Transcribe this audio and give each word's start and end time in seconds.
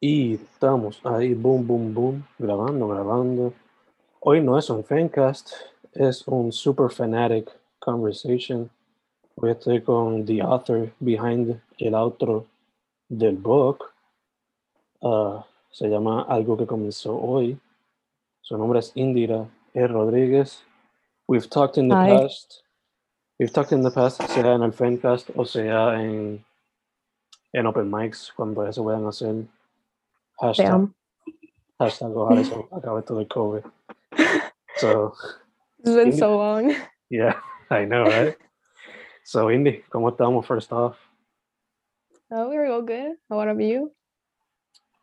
Y 0.00 0.34
estamos 0.34 1.00
ahí, 1.04 1.32
boom, 1.32 1.66
boom, 1.66 1.94
boom, 1.94 2.26
grabando, 2.38 2.86
grabando. 2.88 3.54
Hoy 4.20 4.42
no 4.42 4.58
es 4.58 4.68
un 4.68 4.84
fancast, 4.84 5.52
es 5.94 6.28
un 6.28 6.52
super 6.52 6.90
fanatic 6.90 7.50
conversation. 7.78 8.68
Hoy 9.36 9.52
estoy 9.52 9.80
con 9.80 10.26
the 10.26 10.42
author 10.42 10.92
behind 11.00 11.58
el 11.78 11.94
outro 11.94 12.44
del 13.08 13.36
book. 13.36 13.90
Uh, 15.00 15.40
se 15.70 15.88
llama 15.88 16.26
Algo 16.28 16.58
que 16.58 16.66
comenzó 16.66 17.16
hoy. 17.16 17.58
Su 18.42 18.58
nombre 18.58 18.80
es 18.80 18.92
Indira 18.96 19.48
E. 19.72 19.86
Rodríguez. 19.86 20.62
We've 21.26 21.48
talked 21.48 21.78
in 21.78 21.88
the 21.88 21.96
Hi. 21.96 22.20
past. 22.20 22.62
We've 23.38 23.52
talked 23.52 23.72
in 23.72 23.82
the 23.82 23.90
past, 23.90 24.20
sea 24.28 24.54
en 24.54 24.62
el 24.62 24.72
fancast 24.72 25.30
o 25.34 25.46
sea 25.46 25.98
en, 26.00 26.44
en 27.54 27.66
open 27.66 27.90
mics, 27.90 28.30
cuando 28.36 28.62
ya 28.62 28.72
se 28.72 28.82
puedan 28.82 29.06
hacer. 29.06 29.46
Hashtag, 30.40 30.66
Damn. 30.66 30.94
hashtag 31.78 32.12
ojalá 32.16 32.40
eso 32.40 32.68
acabe 32.72 33.02
todo 33.02 33.20
el 33.20 33.28
COVID. 33.28 33.64
So, 34.78 35.14
It's 35.78 35.94
been 35.96 36.12
so 36.12 36.36
long. 36.36 36.74
yeah, 37.08 37.40
I 37.70 37.86
know, 37.86 38.04
right? 38.04 38.36
So, 39.24 39.50
Indy, 39.50 39.82
¿cómo 39.90 40.10
estamos 40.10 40.44
first 40.46 40.70
off? 40.70 40.96
Oh, 42.30 42.50
we 42.50 42.56
were 42.56 42.66
all 42.66 42.82
good. 42.82 43.16
What 43.28 43.48
about 43.48 43.62
you? 43.62 43.90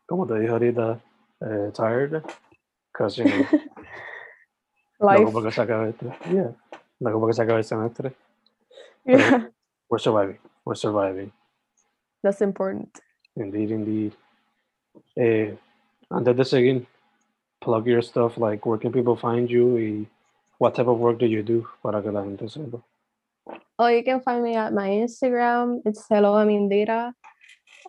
¿Cómo 0.07 0.27
te 0.27 0.35
dije 0.35 0.51
ahorita? 0.51 1.01
Eh, 1.41 1.71
tired? 1.73 2.23
Because, 2.93 3.17
you 3.17 3.25
know, 3.25 3.45
Life. 4.99 5.51
se 5.51 5.61
acabe 5.61 5.89
este. 5.89 6.05
Yeah, 6.31 6.51
se 7.33 7.41
acabe 7.41 7.57
el 7.57 7.63
semestre. 7.63 8.13
Yeah, 9.05 9.47
We're 9.89 9.97
surviving. 9.97 10.37
We're 10.65 10.75
surviving. 10.75 11.31
that's 12.21 12.41
important. 12.41 13.01
Indeed, 13.35 13.71
indeed. 13.71 14.13
Eh, 15.15 15.55
antes 16.09 16.35
de 16.35 16.45
seguir, 16.45 16.85
plug 17.61 17.87
your 17.87 18.01
stuff, 18.01 18.37
like 18.37 18.65
where 18.65 18.77
can 18.77 18.91
people 18.91 19.15
find 19.15 19.49
you 19.49 20.07
what 20.57 20.75
type 20.75 20.87
of 20.87 20.99
work 20.99 21.19
do 21.19 21.25
you 21.25 21.43
do 21.43 21.67
para 21.81 22.01
que 22.01 22.11
la 22.11 22.23
gente 22.23 22.47
sepa. 22.47 22.81
Oh, 23.79 23.87
you 23.87 24.03
can 24.03 24.21
find 24.21 24.43
me 24.43 24.55
at 24.55 24.73
my 24.73 24.87
Instagram. 24.87 25.81
It's 25.85 26.05
hello 26.09 26.33
Amindira. 26.33 27.11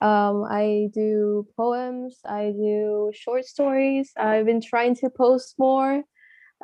Um, 0.02 0.44
I 0.50 0.88
do 0.92 1.46
poems. 1.56 2.18
I 2.26 2.50
do 2.50 3.12
short 3.14 3.44
stories. 3.44 4.10
I've 4.16 4.46
been 4.46 4.60
trying 4.60 4.96
to 4.96 5.10
post 5.10 5.54
more, 5.58 6.02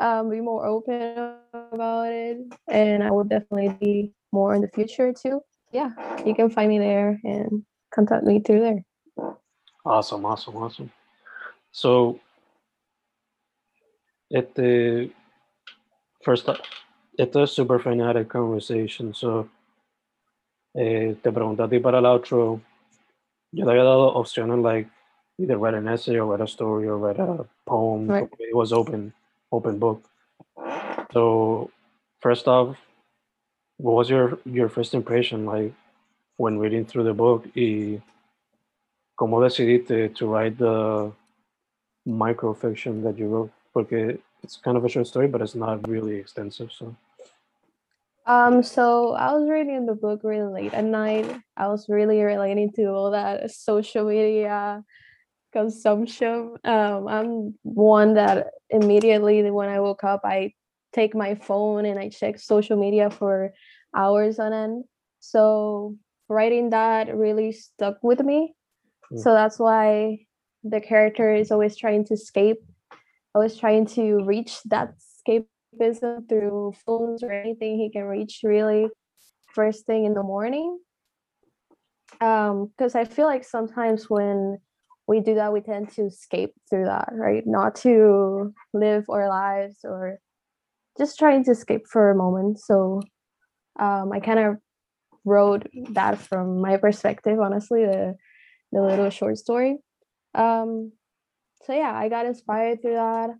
um, 0.00 0.30
be 0.30 0.40
more 0.40 0.66
open 0.66 1.36
about 1.54 2.08
it, 2.10 2.38
and 2.68 3.04
I 3.04 3.10
will 3.10 3.24
definitely 3.24 3.76
be 3.80 4.12
more 4.32 4.54
in 4.54 4.62
the 4.62 4.68
future 4.68 5.12
too. 5.12 5.40
Yeah, 5.72 5.90
you 6.26 6.34
can 6.34 6.50
find 6.50 6.68
me 6.68 6.78
there 6.78 7.20
and 7.22 7.64
contact 7.94 8.24
me 8.24 8.40
through 8.40 8.60
there. 8.60 8.84
Awesome, 9.84 10.24
awesome, 10.26 10.56
awesome. 10.56 10.90
So, 11.72 12.20
at 14.32 14.54
the 14.54 15.10
first, 16.22 16.48
esto 17.18 17.42
es 17.42 17.52
super 17.52 17.78
fanatic 17.78 18.28
conversation. 18.28 19.14
So, 19.14 19.48
eh, 20.74 21.16
te 21.22 21.32
pregunté 21.32 21.62
a 21.62 21.68
ti 21.68 21.78
para 21.78 21.98
el 21.98 22.06
outro. 22.06 22.60
Yo 23.52 23.64
te 23.64 23.70
había 23.70 23.84
dado 23.84 24.14
opciones 24.14 24.62
like 24.62 24.88
either 25.38 25.56
write 25.56 25.74
an 25.74 25.88
essay 25.88 26.18
or 26.18 26.26
write 26.26 26.42
a 26.42 26.46
story 26.46 26.86
or 26.86 26.98
write 26.98 27.18
a 27.18 27.46
poem. 27.66 28.08
Right. 28.08 28.28
It 28.38 28.54
was 28.54 28.72
open, 28.72 29.12
open 29.50 29.78
book. 29.78 30.04
So, 31.12 31.70
first 32.20 32.46
off, 32.46 32.76
what 33.78 33.94
was 33.94 34.10
your 34.10 34.38
your 34.44 34.68
first 34.68 34.94
impression 34.94 35.46
like 35.46 35.72
when 36.36 36.58
reading 36.58 36.84
through 36.84 37.04
the 37.04 37.14
book? 37.14 37.46
Y 37.56 38.00
cómo 39.20 39.38
decidiste 39.42 40.08
to 40.14 40.26
write 40.26 40.56
the 40.56 41.12
microfiction 42.08 43.02
that 43.02 43.18
you 43.18 43.28
wrote? 43.28 43.52
Porque 43.74 44.18
it's 44.42 44.56
kind 44.56 44.78
of 44.78 44.84
a 44.84 44.88
short 44.88 45.06
story, 45.06 45.28
but 45.28 45.42
it's 45.42 45.54
not 45.54 45.86
really 45.86 46.16
extensive. 46.16 46.72
So, 46.72 46.96
Um, 48.26 48.62
so 48.62 49.12
I 49.14 49.32
was 49.32 49.48
reading 49.48 49.86
the 49.86 49.94
book 49.94 50.20
really 50.22 50.52
late 50.52 50.72
at 50.72 50.84
night. 50.84 51.26
I 51.56 51.68
was 51.68 51.88
really 51.88 52.22
relating 52.22 52.70
to 52.76 52.84
all 52.86 53.10
that 53.10 53.50
social 53.50 54.04
media 54.04 54.84
consumption. 55.52 56.56
Um, 56.64 57.08
I'm 57.08 57.54
one 57.62 58.14
that 58.14 58.48
immediately 58.70 59.42
when 59.50 59.68
I 59.68 59.80
woke 59.80 60.04
up, 60.04 60.20
I 60.24 60.52
take 60.92 61.14
my 61.14 61.34
phone 61.34 61.84
and 61.84 61.98
I 61.98 62.08
check 62.08 62.38
social 62.38 62.76
media 62.76 63.10
for 63.10 63.52
hours 63.94 64.38
on 64.38 64.52
end. 64.52 64.84
So 65.18 65.96
writing 66.28 66.70
that 66.70 67.14
really 67.16 67.52
stuck 67.52 67.98
with 68.02 68.20
me. 68.20 68.54
Mm. 69.12 69.22
So 69.22 69.32
that's 69.32 69.58
why 69.58 70.26
the 70.62 70.80
character 70.80 71.34
is 71.34 71.50
always 71.50 71.76
trying 71.76 72.04
to 72.06 72.14
escape, 72.14 72.58
always 73.34 73.56
trying 73.56 73.86
to 73.86 74.24
reach 74.24 74.62
that 74.64 74.94
escapism 74.98 76.28
through 76.28 76.74
phones 76.84 77.22
or 77.22 77.32
anything 77.32 77.78
he 77.78 77.90
can 77.90 78.04
reach 78.04 78.40
really 78.42 78.88
first 79.54 79.86
thing 79.86 80.04
in 80.04 80.14
the 80.14 80.22
morning. 80.22 80.78
Um, 82.20 82.70
because 82.76 82.94
I 82.94 83.04
feel 83.04 83.26
like 83.26 83.44
sometimes 83.44 84.10
when 84.10 84.58
we 85.06 85.20
do 85.20 85.34
that, 85.36 85.52
we 85.52 85.60
tend 85.60 85.90
to 85.92 86.06
escape 86.06 86.52
through 86.68 86.84
that, 86.84 87.08
right? 87.12 87.42
Not 87.46 87.74
to 87.76 88.52
live 88.74 89.06
our 89.08 89.28
lives 89.28 89.78
or 89.84 90.18
just 90.98 91.18
trying 91.18 91.44
to 91.44 91.52
escape 91.52 91.86
for 91.86 92.10
a 92.10 92.16
moment. 92.16 92.58
So 92.60 93.00
um, 93.78 94.12
I 94.12 94.20
kind 94.20 94.38
of 94.38 94.56
wrote 95.24 95.66
that 95.90 96.18
from 96.18 96.60
my 96.60 96.76
perspective, 96.76 97.38
honestly, 97.40 97.84
the 97.84 98.16
the 98.72 98.82
little 98.82 99.10
short 99.10 99.38
story. 99.38 99.78
Um, 100.34 100.92
so 101.64 101.74
yeah, 101.74 101.92
I 101.94 102.08
got 102.08 102.26
inspired 102.26 102.82
through 102.82 102.94
that. 102.94 103.30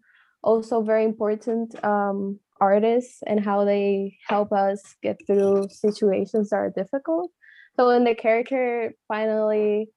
Also, 0.42 0.82
very 0.82 1.04
important 1.04 1.82
um, 1.84 2.38
artists 2.60 3.22
and 3.26 3.44
how 3.44 3.64
they 3.64 4.16
help 4.26 4.52
us 4.52 4.96
get 5.02 5.18
through 5.26 5.68
situations 5.70 6.50
that 6.50 6.56
are 6.56 6.70
difficult. 6.70 7.30
So 7.76 7.86
when 7.88 8.04
the 8.04 8.14
character 8.14 8.94
finally 9.08 9.90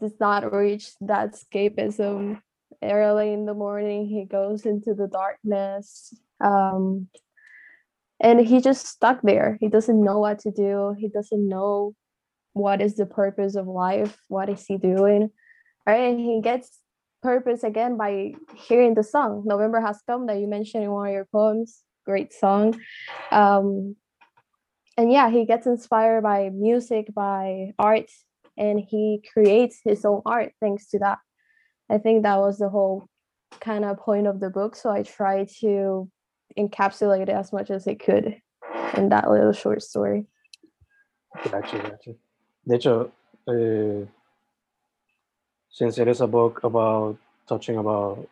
does 0.00 0.14
not 0.20 0.52
reach 0.52 0.92
that 1.00 1.34
escapism 1.34 2.40
early 2.82 3.32
in 3.32 3.46
the 3.46 3.54
morning, 3.54 4.06
he 4.06 4.24
goes 4.24 4.66
into 4.66 4.94
the 4.94 5.08
darkness. 5.08 6.14
Um, 6.42 7.08
and 8.20 8.40
he 8.40 8.60
just 8.60 8.86
stuck 8.86 9.22
there. 9.22 9.56
He 9.60 9.68
doesn't 9.68 10.04
know 10.04 10.18
what 10.18 10.40
to 10.40 10.50
do. 10.50 10.94
He 10.98 11.08
doesn't 11.08 11.48
know 11.48 11.94
what 12.52 12.80
is 12.80 12.96
the 12.96 13.06
purpose 13.06 13.54
of 13.54 13.66
life. 13.66 14.18
What 14.28 14.48
is 14.48 14.64
he 14.66 14.76
doing? 14.76 15.30
Right? 15.86 16.10
And 16.10 16.20
he 16.20 16.40
gets 16.42 16.78
purpose 17.22 17.62
again 17.62 17.96
by 17.96 18.34
hearing 18.54 18.94
the 18.94 19.04
song 19.04 19.42
November 19.44 19.80
Has 19.80 20.00
Come 20.06 20.26
that 20.26 20.38
you 20.38 20.46
mentioned 20.46 20.84
in 20.84 20.90
one 20.90 21.08
of 21.08 21.12
your 21.12 21.28
poems. 21.32 21.82
Great 22.06 22.32
song. 22.32 22.80
Um, 23.30 23.96
and 24.96 25.12
yeah, 25.12 25.30
he 25.30 25.44
gets 25.44 25.66
inspired 25.66 26.22
by 26.22 26.50
music, 26.50 27.12
by 27.14 27.72
art, 27.78 28.10
and 28.56 28.80
he 28.80 29.22
creates 29.32 29.80
his 29.84 30.04
own 30.04 30.22
art 30.26 30.52
thanks 30.60 30.88
to 30.88 30.98
that. 31.00 31.18
I 31.88 31.98
think 31.98 32.22
that 32.22 32.38
was 32.38 32.58
the 32.58 32.68
whole 32.68 33.08
kind 33.60 33.84
of 33.84 33.98
point 33.98 34.26
of 34.26 34.40
the 34.40 34.50
book. 34.50 34.76
So 34.76 34.90
I 34.90 35.02
tried 35.02 35.48
to 35.60 36.10
encapsulate 36.58 37.22
it 37.22 37.28
as 37.28 37.52
much 37.52 37.70
as 37.70 37.86
I 37.86 37.94
could 37.94 38.36
in 38.96 39.08
that 39.10 39.30
little 39.30 39.52
short 39.52 39.82
story. 39.82 40.26
gotcha, 41.50 41.78
gotcha. 41.78 42.12
De 42.64 42.76
hecho, 42.76 43.10
eh, 43.48 44.06
since 45.70 45.98
it 45.98 46.08
is 46.08 46.20
a 46.20 46.26
book 46.26 46.60
about 46.62 47.16
touching 47.46 47.78
about 47.78 48.28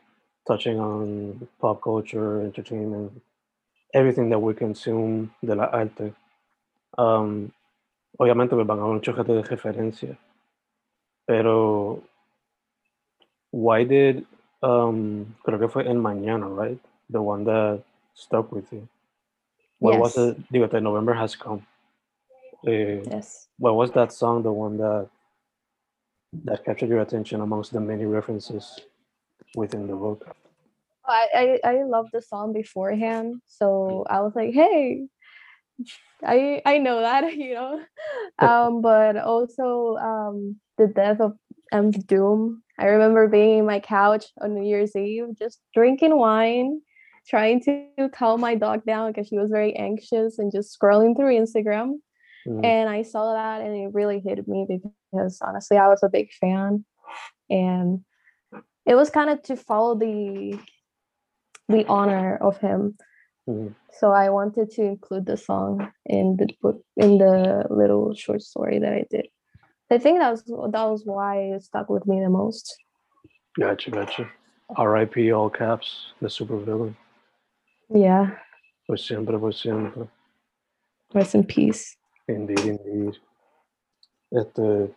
touching 0.47 0.79
on 0.79 1.49
pop 1.61 1.81
culture, 1.83 2.43
entertainment, 2.43 3.13
everything 3.95 4.29
that 4.31 4.39
we 4.39 4.55
consume 4.55 5.31
de 5.43 5.55
la 5.55 5.65
arte, 5.65 6.13
um, 6.97 7.53
obviamente 8.19 8.55
me 8.57 8.65
van 8.65 8.79
a 8.79 8.83
haber 8.83 8.95
muchos 8.95 9.27
de 9.27 9.43
referencia, 9.43 10.19
pero 11.27 12.03
why 13.51 13.85
did 13.85 14.25
um, 14.63 15.35
creo 15.43 15.59
que 15.59 15.69
fue 15.69 15.89
en 15.89 16.01
mañana, 16.01 16.49
right? 16.49 16.81
The 17.11 17.21
one 17.21 17.45
that 17.45 17.83
stuck 18.15 18.53
with 18.53 18.73
you. 18.73 18.89
What 19.79 19.99
was 19.99 20.17
it? 20.19 20.37
Digo, 20.53 20.69
the 20.69 20.81
November 20.81 21.15
has 21.15 21.37
come. 21.37 21.65
Eh, 22.67 23.01
Yes. 23.11 23.49
what 23.59 23.77
was 23.77 23.93
that 23.93 24.13
song? 24.13 24.43
The 24.43 24.53
one 24.53 24.77
that 24.79 25.09
that 26.45 26.65
captured 26.65 26.89
your 26.89 27.01
attention 27.01 27.41
amongst 27.41 27.73
the 27.73 27.81
many 27.81 28.05
references 28.05 28.81
within 29.55 29.87
the 29.87 29.95
book. 29.97 30.37
I, 31.07 31.59
I 31.65 31.71
I 31.71 31.83
loved 31.85 32.11
the 32.13 32.21
song 32.21 32.53
beforehand, 32.53 33.41
so 33.47 34.05
I 34.11 34.21
was 34.21 34.35
like, 34.35 34.53
hey, 34.53 35.07
I 36.23 36.61
I 36.67 36.79
know 36.79 37.01
that, 37.01 37.35
you 37.37 37.55
know. 37.55 37.81
Um, 38.41 38.83
but 38.83 39.17
also 39.17 39.97
um 39.97 40.57
the 40.77 40.87
death 40.87 41.21
of 41.21 41.33
MF 41.73 42.07
Doom. 42.07 42.63
I 42.79 42.87
remember 42.87 43.27
being 43.29 43.59
in 43.59 43.67
my 43.67 43.81
couch 43.81 44.27
on 44.41 44.55
New 44.55 44.69
Year's 44.69 44.95
Eve, 44.95 45.37
just 45.37 45.61
drinking 45.75 46.17
wine, 46.17 46.81
trying 47.27 47.61
to 47.63 48.09
calm 48.15 48.41
my 48.41 48.55
dog 48.55 48.85
down 48.85 49.11
because 49.11 49.27
she 49.29 49.39
was 49.39 49.51
very 49.51 49.75
anxious 49.75 50.39
and 50.39 50.53
just 50.53 50.77
scrolling 50.79 51.17
through 51.17 51.35
Instagram. 51.35 51.99
Mm, 52.49 52.65
And 52.65 52.89
I 52.89 53.03
saw 53.03 53.35
that 53.35 53.61
and 53.61 53.77
it 53.77 53.93
really 53.93 54.21
hit 54.21 54.47
me 54.49 54.67
because 54.69 55.39
honestly 55.43 55.77
I 55.77 55.89
was 55.89 56.03
a 56.03 56.09
big 56.09 56.33
fan 56.33 56.85
and 57.51 58.05
it 58.87 58.95
was 58.95 59.11
kind 59.11 59.29
of 59.31 59.43
to 59.45 59.57
follow 59.57 59.95
the 59.95 60.59
the 61.69 61.87
honor 61.87 62.37
of 62.41 62.57
him. 62.59 62.97
Mhm. 63.49 63.75
So 63.93 64.13
I 64.13 64.31
wanted 64.31 64.71
to 64.73 64.83
include 64.83 65.27
the 65.27 65.37
song 65.37 65.93
in 66.07 66.37
the 66.37 66.49
book 66.63 66.83
in 66.97 67.19
the 67.19 67.67
little 67.71 68.15
short 68.15 68.43
story 68.43 68.79
that 68.79 68.93
I 68.93 69.05
did. 69.11 69.29
I 69.91 69.99
think 69.99 70.19
that 70.21 70.31
was 70.31 70.45
that 70.45 70.85
was 70.89 71.03
why 71.05 71.37
it 71.55 71.63
stuck 71.63 71.89
with 71.91 72.07
me 72.07 72.21
the 72.21 72.31
most. 72.31 72.77
Gotcha, 73.59 73.91
gotcha. 73.91 74.31
R.I.P. 74.77 75.33
all 75.33 75.49
caps, 75.51 76.13
the 76.21 76.29
super 76.31 76.59
villain. 76.59 76.95
Yeah, 77.89 78.37
Por 78.87 78.99
siempre, 78.99 79.39
por 79.39 79.53
siempre. 79.53 80.09
rest 81.15 81.35
in 81.35 81.45
peace. 81.45 81.97
Indeed, 82.29 82.59
indeed. 82.61 83.15
Este, 84.31 84.95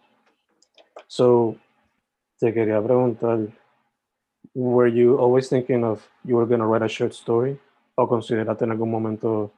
so, 1.07 1.56
te 2.39 2.54
quería 2.54 2.81
preguntar, 2.81 3.48
were 4.54 4.88
you 4.88 5.18
always 5.18 5.48
thinking 5.48 5.83
of 5.83 6.06
you 6.25 6.36
were 6.36 6.45
going 6.45 6.60
to 6.60 6.66
write 6.66 6.81
a 6.81 6.89
short 6.89 7.13
story? 7.13 7.57
¿O 7.95 8.07
consideraste 8.07 8.63
en 8.63 8.72
algún 8.72 8.92
momento 8.92 9.51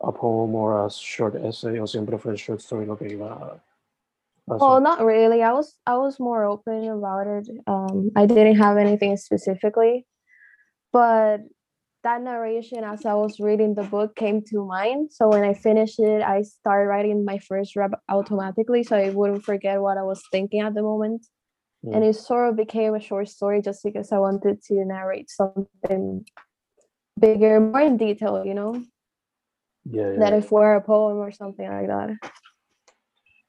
a 0.00 0.12
poem 0.12 0.54
or 0.54 0.86
a 0.86 0.90
short 0.90 1.34
essay? 1.34 1.78
¿O 1.80 1.86
siempre 1.86 2.18
fue 2.18 2.32
el 2.32 2.38
short 2.38 2.60
story 2.60 2.86
lo 2.86 2.96
que 2.96 3.08
iba 3.08 3.32
a? 3.32 3.60
Well, 4.46 4.80
not 4.80 5.04
really. 5.04 5.42
I 5.42 5.52
was 5.52 5.76
I 5.86 5.96
was 5.96 6.18
more 6.18 6.44
open 6.44 6.88
about 6.88 7.26
it. 7.26 7.50
Um, 7.66 8.10
I 8.16 8.24
didn't 8.24 8.56
have 8.56 8.78
anything 8.78 9.16
specifically, 9.18 10.06
but 10.90 11.40
that 12.04 12.22
narration 12.22 12.84
as 12.84 13.04
I 13.04 13.14
was 13.14 13.40
reading 13.40 13.74
the 13.74 13.82
book 13.82 14.14
came 14.14 14.42
to 14.50 14.64
mind. 14.64 15.12
So 15.12 15.28
when 15.28 15.42
I 15.42 15.54
finished 15.54 15.98
it, 15.98 16.22
I 16.22 16.42
started 16.42 16.88
writing 16.88 17.24
my 17.24 17.38
first 17.38 17.76
rap 17.76 17.92
automatically, 18.08 18.84
so 18.84 18.96
I 18.96 19.10
wouldn't 19.10 19.44
forget 19.44 19.80
what 19.80 19.98
I 19.98 20.02
was 20.02 20.22
thinking 20.30 20.60
at 20.60 20.74
the 20.74 20.82
moment. 20.82 21.26
Mm. 21.84 21.96
And 21.96 22.04
it 22.04 22.14
sort 22.14 22.50
of 22.50 22.56
became 22.56 22.94
a 22.94 23.00
short 23.00 23.28
story 23.28 23.62
just 23.62 23.82
because 23.84 24.12
I 24.12 24.18
wanted 24.18 24.62
to 24.64 24.84
narrate 24.84 25.30
something 25.30 26.24
bigger, 27.18 27.60
more 27.60 27.80
in 27.80 27.96
detail, 27.96 28.44
you 28.44 28.54
know, 28.54 28.82
yeah, 29.84 30.12
yeah, 30.12 30.18
that 30.18 30.32
if 30.32 30.52
were 30.52 30.76
a 30.76 30.80
poem 30.80 31.18
or 31.18 31.32
something 31.32 31.68
like 31.68 31.88
that. 31.88 32.10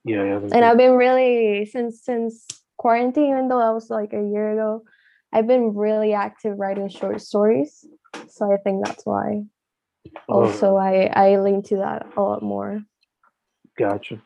yeah, 0.06 0.24
yeah. 0.24 0.40
and 0.54 0.66
I've 0.66 0.78
been 0.78 0.94
really 0.94 1.66
since 1.66 2.04
since 2.04 2.46
quarantine, 2.78 3.32
even 3.32 3.48
though 3.48 3.60
that 3.60 3.74
was 3.74 3.90
like 3.90 4.14
a 4.14 4.24
year 4.24 4.54
ago, 4.54 4.84
I've 5.32 5.48
been 5.48 5.76
really 5.76 6.14
active 6.14 6.58
writing 6.58 6.90
short 6.90 7.22
stories. 7.22 7.86
So 8.30 8.52
I 8.52 8.58
think 8.58 8.86
that's 8.86 9.06
why. 9.06 9.44
Oh, 10.28 10.44
Also, 10.44 10.76
I 10.78 11.12
I 11.14 11.38
lean 11.40 11.62
to 11.64 11.78
that 11.78 12.08
a 12.16 12.22
lot 12.22 12.42
more. 12.42 12.82
Gotcha. 13.78 14.22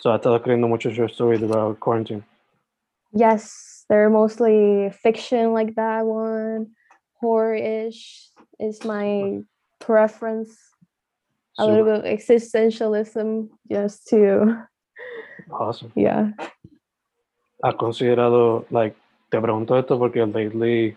So, 0.00 0.14
estado 0.14 0.36
escribiendo 0.36 0.68
muchos 0.68 0.96
your 0.96 1.08
stories 1.08 1.42
about 1.42 1.80
quarantine. 1.80 2.24
Yes, 3.12 3.84
they're 3.88 4.10
mostly 4.10 4.90
fiction 5.02 5.52
like 5.52 5.74
that 5.74 6.06
one. 6.06 6.68
Horror-ish 7.20 8.30
is 8.60 8.84
my 8.84 9.40
preference. 9.80 10.56
A 11.58 11.66
little 11.66 11.84
bit 11.84 11.94
of 11.98 12.04
existentialism, 12.04 13.48
just 13.68 14.06
to 14.08 14.62
awesome. 15.50 15.90
yeah. 15.96 16.30
¿Has 17.64 17.74
considerado, 17.74 18.64
like, 18.70 18.94
te 19.30 19.40
pregunto 19.40 19.76
esto 19.76 19.98
porque 19.98 20.24
lately, 20.24 20.96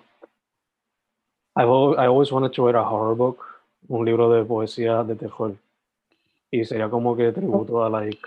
I've 1.55 1.67
al- 1.67 1.99
I 1.99 2.07
always 2.07 2.31
wanted 2.31 2.53
to 2.53 2.65
write 2.65 2.75
a 2.75 2.83
horror 2.83 3.15
book, 3.15 3.43
un 3.89 4.05
libro 4.05 4.29
de 4.29 4.45
poesía 4.45 5.03
de 5.05 5.15
terror. 5.15 5.55
Y 6.51 6.63
sería 6.65 6.89
como 6.89 7.15
que 7.15 7.31
tributo 7.31 7.83
a, 7.83 7.89
like, 7.89 8.21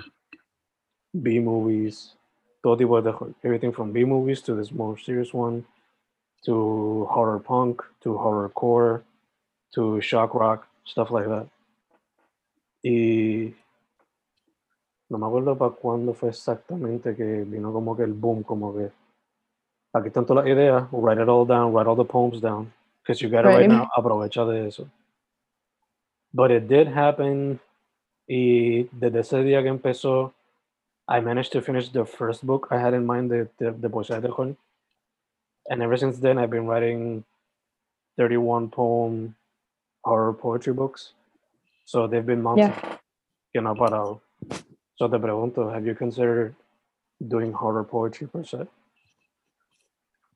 B-movies, 1.12 2.16
todo 2.62 2.76
tipo 2.76 3.00
de 3.00 3.10
terror. 3.10 3.34
Everything 3.42 3.72
from 3.72 3.92
B-movies 3.92 4.42
to 4.42 4.54
this 4.54 4.72
more 4.72 4.98
serious 4.98 5.32
one, 5.32 5.64
to 6.44 7.06
horror 7.10 7.38
punk, 7.40 7.82
to 8.00 8.16
horror 8.18 8.48
core, 8.50 9.02
to 9.72 10.00
shock 10.00 10.34
rock, 10.34 10.66
stuff 10.84 11.10
like 11.10 11.28
that. 11.28 11.46
Y 12.82 13.54
no 15.08 15.18
me 15.18 15.26
acuerdo 15.26 15.56
para 15.56 15.70
cuándo 15.70 16.12
fue 16.12 16.28
exactamente 16.30 17.14
que 17.16 17.44
vino 17.44 17.72
como 17.72 17.96
que 17.96 18.02
el 18.02 18.12
boom, 18.12 18.42
como 18.42 18.74
que 18.74 18.90
aquí 19.94 20.08
están 20.08 20.26
todas 20.26 20.44
las 20.44 20.52
ideas, 20.54 20.88
write 20.92 21.22
it 21.22 21.28
all 21.28 21.46
down, 21.46 21.72
write 21.72 21.88
all 21.88 21.96
the 21.96 22.04
poems 22.04 22.40
down, 22.40 22.70
because 23.04 23.20
you 23.20 23.28
got 23.28 23.44
it 23.44 23.48
right 23.48 23.58
Right. 23.60 23.68
now, 23.68 23.88
aprovecha 23.96 24.44
de 24.46 24.66
eso. 24.66 24.88
But 26.32 26.50
it 26.50 26.66
did 26.68 26.88
happen, 26.88 27.60
y 28.26 28.88
desde 28.98 29.20
ese 29.20 29.44
día 29.44 29.62
que 29.62 29.68
empezó, 29.70 30.32
I 31.06 31.20
managed 31.20 31.52
to 31.52 31.60
finish 31.60 31.90
the 31.90 32.06
first 32.06 32.44
book 32.46 32.68
I 32.70 32.78
had 32.78 32.94
in 32.94 33.04
mind, 33.06 33.30
the, 33.30 33.48
poesía 33.88 34.20
de 34.20 34.28
terror. 34.28 34.56
And 35.68 35.82
ever 35.82 35.96
since 35.98 36.18
then, 36.18 36.38
I've 36.38 36.50
been 36.50 36.66
writing 36.66 37.24
31 38.16 38.70
poem 38.70 39.34
horror 40.02 40.32
poetry 40.32 40.72
books. 40.72 41.12
So 41.84 42.06
they've 42.06 42.24
been 42.24 42.42
months 42.42 42.60
Yeah. 42.60 42.98
que 43.52 43.60
no 43.60 43.70
ha 43.70 43.74
parado. 43.74 44.20
So 44.96 45.08
te 45.08 45.18
pregunto, 45.18 45.70
have 45.72 45.86
you 45.86 45.94
considered 45.94 46.54
doing 47.28 47.52
horror 47.52 47.84
poetry 47.84 48.26
per 48.28 48.44
se? 48.44 48.66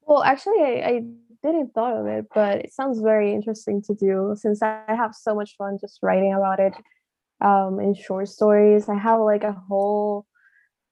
Well, 0.07 0.23
actually, 0.23 0.61
I, 0.63 0.89
I 0.89 1.03
didn't 1.43 1.73
thought 1.75 1.97
of 1.97 2.07
it, 2.07 2.27
but 2.35 2.59
it 2.65 2.73
sounds 2.73 3.01
very 3.01 3.33
interesting 3.33 3.83
to 3.83 3.95
do 3.95 4.35
since 4.37 4.63
I 4.63 4.83
have 4.89 5.15
so 5.15 5.35
much 5.35 5.55
fun 5.57 5.79
just 5.81 5.99
writing 6.03 6.35
about 6.35 6.59
it 6.61 6.75
um, 7.41 7.79
in 7.81 7.95
short 7.95 8.29
stories. 8.29 8.89
I 8.89 8.97
have 8.99 9.21
like 9.21 9.45
a 9.45 9.53
whole, 9.53 10.27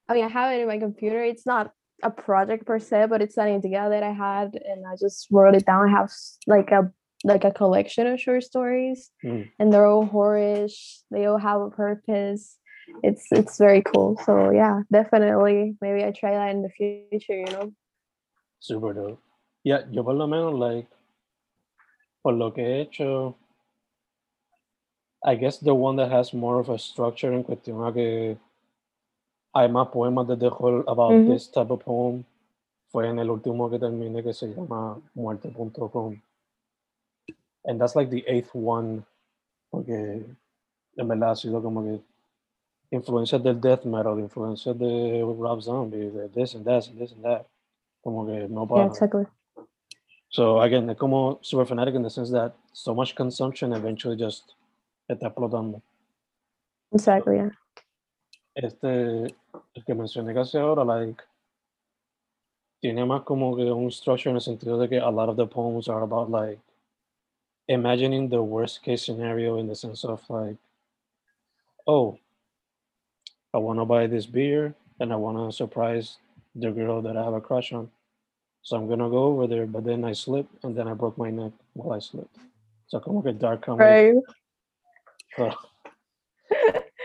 I 0.08 0.14
mean, 0.14 0.25
I 0.25 0.28
have 0.28 0.52
it 0.52 0.60
in 0.60 0.69
my 0.69 0.78
computer. 0.78 1.22
It's 1.22 1.46
not 1.46 1.72
a 2.02 2.10
project 2.10 2.66
per 2.66 2.78
se, 2.78 3.06
but 3.08 3.22
it's 3.22 3.37
an 3.38 3.46
idea 3.48 3.88
that 3.88 4.02
I 4.02 4.12
had, 4.12 4.54
and 4.54 4.87
I 4.87 4.94
just 5.00 5.26
wrote 5.32 5.54
it 5.56 5.66
down. 5.66 5.88
I 5.88 5.90
have 5.93 6.10
like 6.46 6.70
a 6.70 6.92
like 7.25 7.44
a 7.44 7.50
collection 7.50 8.06
of 8.06 8.20
short 8.20 8.44
stories, 8.44 9.10
Mm. 9.25 9.50
and 9.58 9.72
they're 9.72 9.87
all 9.87 10.06
horrorish. 10.06 10.99
They 11.10 11.25
all 11.26 11.38
have 11.38 11.60
a 11.62 11.70
purpose. 11.70 12.58
It's 13.02 13.26
it's 13.32 13.56
very 13.58 13.82
cool. 13.82 14.20
So 14.26 14.50
yeah, 14.50 14.82
definitely. 14.92 15.76
Maybe 15.81 16.04
I 16.04 16.12
try 16.12 16.32
that 16.32 16.50
in 16.54 16.62
the 16.62 16.69
future. 16.69 17.38
You 17.40 17.46
know. 17.46 17.72
Super 18.60 18.92
dope. 18.92 19.20
Yeah, 19.66 19.84
yo 19.90 20.04
por 20.04 20.14
lo 20.14 20.28
menos, 20.28 20.54
like, 20.54 20.88
por 22.22 22.34
lo 22.34 22.54
que 22.54 22.62
he 22.62 22.80
hecho, 22.82 23.34
I 25.24 25.34
guess 25.34 25.58
the 25.58 25.74
one 25.74 25.96
that 25.96 26.12
has 26.12 26.32
more 26.32 26.60
of 26.60 26.70
a 26.70 26.78
structure 26.78 27.34
en 27.34 27.42
cuestión 27.42 27.84
a 27.84 27.92
que 27.92 28.38
hay 29.52 29.68
más 29.68 29.88
poemas 29.88 30.28
de 30.28 30.36
terror 30.36 30.84
about 30.86 31.26
this 31.26 31.50
type 31.50 31.72
of 31.72 31.82
poem 31.82 32.25
fue 32.92 33.08
en 33.08 33.18
el 33.18 33.28
último 33.28 33.68
que 33.68 33.80
terminé 33.80 34.23
que 34.23 34.32
se 34.32 34.54
llama 34.54 35.00
muerte.com. 35.14 36.23
And 37.64 37.80
that's 37.80 37.96
like 37.96 38.08
the 38.08 38.25
eighth 38.28 38.54
one, 38.54 39.04
porque 39.73 40.25
en 40.96 41.08
verdad 41.08 41.32
ha 41.32 41.35
sido 41.35 41.61
como 41.61 41.82
que 41.82 42.00
influencias 42.92 43.42
del 43.42 43.61
death 43.61 43.85
metal, 43.85 44.20
influencias 44.20 44.78
de 44.78 45.23
Rob 45.23 45.61
Zombie, 45.61 46.08
de 46.08 46.28
this 46.28 46.54
and 46.54 46.64
that, 46.64 46.87
and 46.87 47.00
this 47.00 47.11
and 47.11 47.25
that. 47.25 47.49
Como 48.04 48.25
que 48.25 48.46
no 48.49 48.61
Yeah, 48.62 48.68
para. 48.68 48.87
exactly. 48.87 49.26
So 50.37 50.61
again, 50.61 50.90
es 50.90 50.99
como 50.99 51.38
super 51.40 51.64
fanatic 51.64 51.95
in 51.95 52.02
the 52.02 52.11
sense 52.11 52.31
that 52.33 52.55
so 52.75 52.95
much 52.95 53.14
consumption 53.14 53.73
eventually 53.73 54.19
just 54.19 54.52
está 55.11 55.33
explotando. 55.33 55.81
Exactly. 56.93 57.37
Yeah. 57.37 57.49
Este, 58.55 59.35
el 59.75 59.85
que 59.87 59.95
mencioné 59.95 60.35
casi 60.35 60.59
ahora, 60.59 60.85
like, 60.85 61.23
tiene 62.83 63.07
más 63.07 63.25
como 63.25 63.57
que 63.57 63.62
un 63.73 63.90
structure 63.90 64.28
en 64.28 64.37
el 64.37 64.43
sentido 64.43 64.78
de 64.78 64.90
que 64.90 64.99
a 64.99 65.11
lot 65.11 65.31
of 65.31 65.38
the 65.38 65.47
poems 65.47 65.88
are 65.88 66.02
about 66.02 66.31
like 66.31 66.59
imagining 67.69 68.28
the 68.28 68.43
worst 68.43 68.83
case 68.83 69.07
scenario 69.07 69.57
in 69.57 69.66
the 69.66 69.75
sense 69.75 70.05
of 70.05 70.21
like, 70.28 70.59
oh, 71.87 72.19
I 73.55 73.57
want 73.57 73.78
to 73.78 73.87
buy 73.87 74.07
this 74.07 74.26
beer 74.26 74.75
and 75.00 75.14
I 75.14 75.16
want 75.16 75.38
to 75.38 75.57
surprise 75.57 76.19
the 76.55 76.73
girl 76.73 77.00
that 77.00 77.16
I 77.16 77.25
have 77.25 77.33
a 77.33 77.40
crush 77.40 77.73
on. 77.73 77.90
So 78.66 78.76
I'm 78.76 78.88
gonna 78.88 79.08
go 79.08 79.26
over 79.30 79.46
there, 79.46 79.64
but 79.64 79.85
then 79.85 80.04
I 80.04 80.11
slip 80.12 80.49
and 80.64 80.75
then 80.75 80.88
I 80.88 80.94
broke 80.94 81.16
my 81.16 81.30
neck 81.30 81.52
while 81.75 81.92
I 81.92 82.00
slipped. 82.00 82.37
So 82.88 82.99
como 82.99 83.23
que 83.23 83.32
dark 83.32 83.64
comedy. 83.64 84.11
Right. 84.11 84.16
So, 85.37 85.52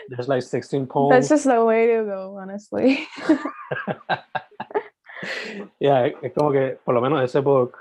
there's 0.10 0.28
like 0.28 0.42
16 0.42 0.88
poems. 0.88 1.12
That's 1.12 1.30
just 1.30 1.46
the 1.46 1.64
way 1.64 1.86
to 1.86 2.04
go, 2.04 2.36
honestly. 2.42 3.08
yeah, 5.80 6.10
es 6.24 6.34
como 6.34 6.52
que 6.52 6.80
por 6.84 6.96
lo 6.96 7.02
menos 7.02 7.22
ese 7.24 7.44
book 7.44 7.78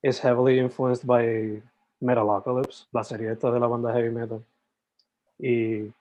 is 0.00 0.20
heavily 0.20 0.60
influenced 0.60 1.04
by 1.04 1.60
Metalocalypse, 2.00 2.84
la 2.92 3.02
serie 3.02 3.32
esta 3.32 3.50
de 3.50 3.58
la 3.58 3.66
banda 3.66 3.92
heavy 3.92 4.10
metal. 4.10 4.44
Y 5.40 5.92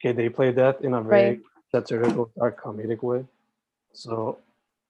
que 0.00 0.14
they 0.14 0.30
play 0.30 0.50
that 0.52 0.80
in 0.80 0.94
a 0.94 1.02
very 1.02 1.28
Right. 1.28 1.42
satirical, 1.70 2.30
dark 2.38 2.62
comedic 2.62 3.02
way. 3.02 3.26
So 3.92 4.38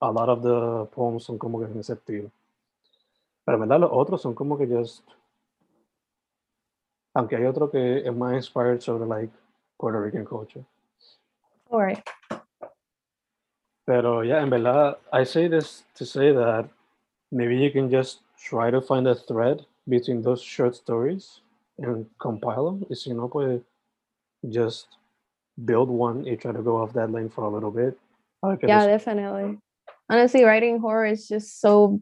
a 0.09 0.13
lot 0.13 0.29
of 0.29 0.43
the 0.43 0.87
poems 0.95 1.25
son 1.25 1.39
como 1.39 1.59
que 1.59 1.67
en 1.67 1.79
ese 1.79 1.95
estilo. 1.95 2.31
Pero 3.45 3.57
en 3.57 3.61
verdad 3.61 3.81
los 3.81 3.91
otros 3.93 4.23
son 4.23 4.35
como 4.35 4.57
que 4.57 4.67
just 4.67 5.03
aunque 7.15 7.37
hay 7.37 7.45
otro 7.45 7.71
que 7.71 7.99
es 7.99 8.15
más 8.15 8.35
inspired 8.35 8.81
sobre 8.81 9.07
like 9.07 9.33
Puerto 9.79 10.01
Rican 10.01 10.25
culture. 10.25 10.65
All 11.71 11.81
right. 11.81 12.03
Pero 13.87 14.23
yeah, 14.23 14.43
en 14.43 14.51
verdad, 14.51 14.99
I 15.13 15.25
say 15.25 15.49
this 15.49 15.85
to 15.95 16.05
say 16.05 16.33
that 16.33 16.69
maybe 17.31 17.57
you 17.57 17.71
can 17.71 17.91
just 17.91 18.21
try 18.37 18.71
to 18.71 18.81
find 18.81 19.07
a 19.07 19.15
thread 19.15 19.65
between 19.89 20.23
those 20.23 20.43
short 20.43 20.75
stories 20.75 21.41
and 21.79 22.07
compile 22.19 22.65
them. 22.65 22.87
Y 22.89 22.95
si 22.95 23.13
no, 23.13 23.29
pues 23.29 23.61
just 24.51 24.89
build 25.65 25.89
one 25.89 26.27
and 26.27 26.41
try 26.41 26.53
to 26.53 26.63
go 26.63 26.77
off 26.77 26.93
that 26.95 27.11
lane 27.11 27.29
for 27.29 27.45
a 27.45 27.49
little 27.49 27.71
bit. 27.71 27.99
Yeah, 28.63 28.87
definitely. 28.87 29.59
Honestly, 30.11 30.45
writing 30.45 30.81
horror 30.81 31.07
is 31.07 31.27
just 31.27 31.61
so 31.61 32.01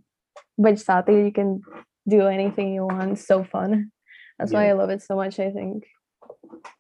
versatile. 0.59 1.17
You 1.25 1.33
can 1.33 1.63
do 2.09 2.27
anything 2.27 2.75
you 2.75 2.85
want. 2.87 3.13
It's 3.13 3.27
so 3.27 3.45
fun. 3.45 3.93
That's 4.39 4.53
why 4.53 4.69
I 4.69 4.73
love 4.73 4.91
it 4.91 5.03
so 5.03 5.15
much, 5.15 5.39
I 5.39 5.51
think. 5.51 5.85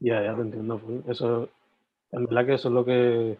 Yeah, 0.00 0.22
ya 0.22 0.34
te 0.34 0.42
entiendo. 0.42 0.80
Eso, 1.08 1.48
en 2.12 2.26
verdad 2.26 2.46
que 2.46 2.54
eso 2.54 2.68
es 2.68 2.74
lo 2.74 2.84
que 2.84 3.36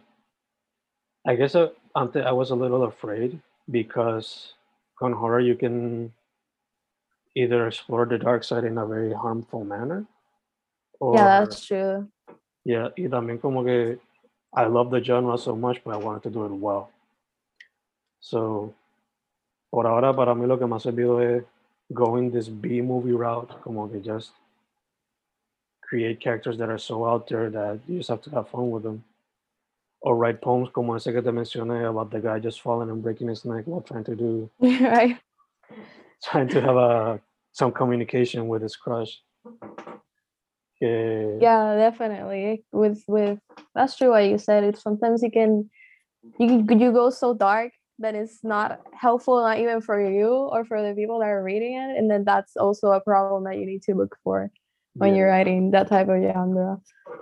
I 1.27 1.37
guess 1.37 1.55
uh, 1.55 1.71
ante- 1.97 2.23
I 2.23 2.33
was 2.33 2.51
a 2.51 2.55
little 2.55 2.85
afraid 2.85 3.41
because 3.71 4.55
on 5.01 5.13
horror 5.13 5.41
you 5.41 5.57
can 5.57 6.13
either 7.35 7.67
explore 7.67 8.07
the 8.07 8.19
dark 8.19 8.45
side 8.45 8.65
in 8.65 8.79
a 8.79 8.87
very 8.87 9.13
harmful 9.13 9.65
manner. 9.65 10.05
Or, 11.01 11.17
yeah, 11.17 11.41
that's 11.41 11.65
true. 11.67 12.09
Yeah, 12.65 12.89
y 12.97 13.09
también 13.09 13.41
como 13.41 13.65
que 13.65 13.99
I 14.55 14.67
love 14.67 14.91
the 14.91 15.03
genre 15.03 15.37
so 15.37 15.57
much, 15.57 15.83
but 15.85 15.95
I 15.95 15.97
wanted 15.97 16.23
to 16.25 16.31
do 16.31 16.45
it 16.45 16.53
well. 16.53 16.91
So, 18.23 18.73
por 19.69 19.87
ahora 19.87 20.15
para 20.15 20.35
mí 20.35 20.47
lo 20.47 20.57
que 20.59 20.65
más 20.65 20.83
ha 20.83 20.91
servido 20.91 21.21
es 21.21 21.45
going 21.93 22.31
this 22.31 22.49
B 22.49 22.81
movie 22.81 23.13
route, 23.13 23.53
como 23.63 23.91
que 23.91 24.01
just 24.01 24.33
create 25.81 26.21
characters 26.21 26.57
that 26.59 26.71
are 26.71 26.79
so 26.79 27.05
out 27.05 27.27
there 27.27 27.51
that 27.51 27.81
you 27.89 27.99
just 27.99 28.09
have 28.09 28.23
to 28.23 28.31
have 28.31 28.49
fun 28.49 28.71
with 28.71 28.85
them. 28.85 29.03
Or 30.01 30.17
write 30.17 30.41
poems 30.41 30.71
como 30.73 30.95
ese 30.95 31.13
que 31.13 31.21
te 31.21 31.31
mencioné 31.31 31.85
about 31.89 32.11
the 32.11 32.21
guy 32.21 32.39
just 32.39 32.61
falling 32.61 32.91
and 32.91 33.03
breaking 33.03 33.29
his 33.29 33.45
neck 33.45 33.65
while 33.67 33.83
trying 33.83 34.05
to 34.05 34.17
do 34.17 34.51
right. 34.61 35.19
trying 36.25 36.49
to 36.49 36.61
have 36.61 36.77
a 36.77 37.21
some 37.53 37.73
communication 37.73 38.47
with 38.47 38.63
his 38.63 38.77
crush. 38.77 39.21
Yeah. 40.81 41.39
yeah 41.41 41.75
definitely. 41.77 42.65
With 42.73 43.03
with 43.07 43.39
that's 43.75 43.97
true 43.97 44.11
what 44.11 44.25
you 44.25 44.39
said. 44.39 44.65
It 44.65 44.79
sometimes 44.79 45.23
you 45.23 45.31
can 45.31 45.71
you 46.39 46.65
you 46.69 46.93
go 46.93 47.11
so 47.11 47.35
dark 47.35 47.73
that 47.99 48.15
it's 48.15 48.41
not 48.43 48.81
helpful 48.93 49.41
not 49.41 49.59
even 49.59 49.81
for 49.81 50.01
you 50.01 50.29
or 50.29 50.65
for 50.65 50.83
the 50.83 50.95
people 50.95 51.19
that 51.19 51.29
are 51.29 51.43
reading 51.43 51.75
it 51.75 51.97
and 51.97 52.11
then 52.11 52.25
that's 52.25 52.57
also 52.57 52.91
a 52.93 53.01
problem 53.01 53.45
that 53.45 53.59
you 53.59 53.67
need 53.67 53.83
to 53.83 53.95
look 53.95 54.17
for 54.25 54.51
when 54.95 55.11
yeah. 55.11 55.19
you're 55.21 55.29
writing 55.29 55.71
that 55.71 55.89
type 55.89 56.09
of 56.09 56.23
genre. 56.23 56.79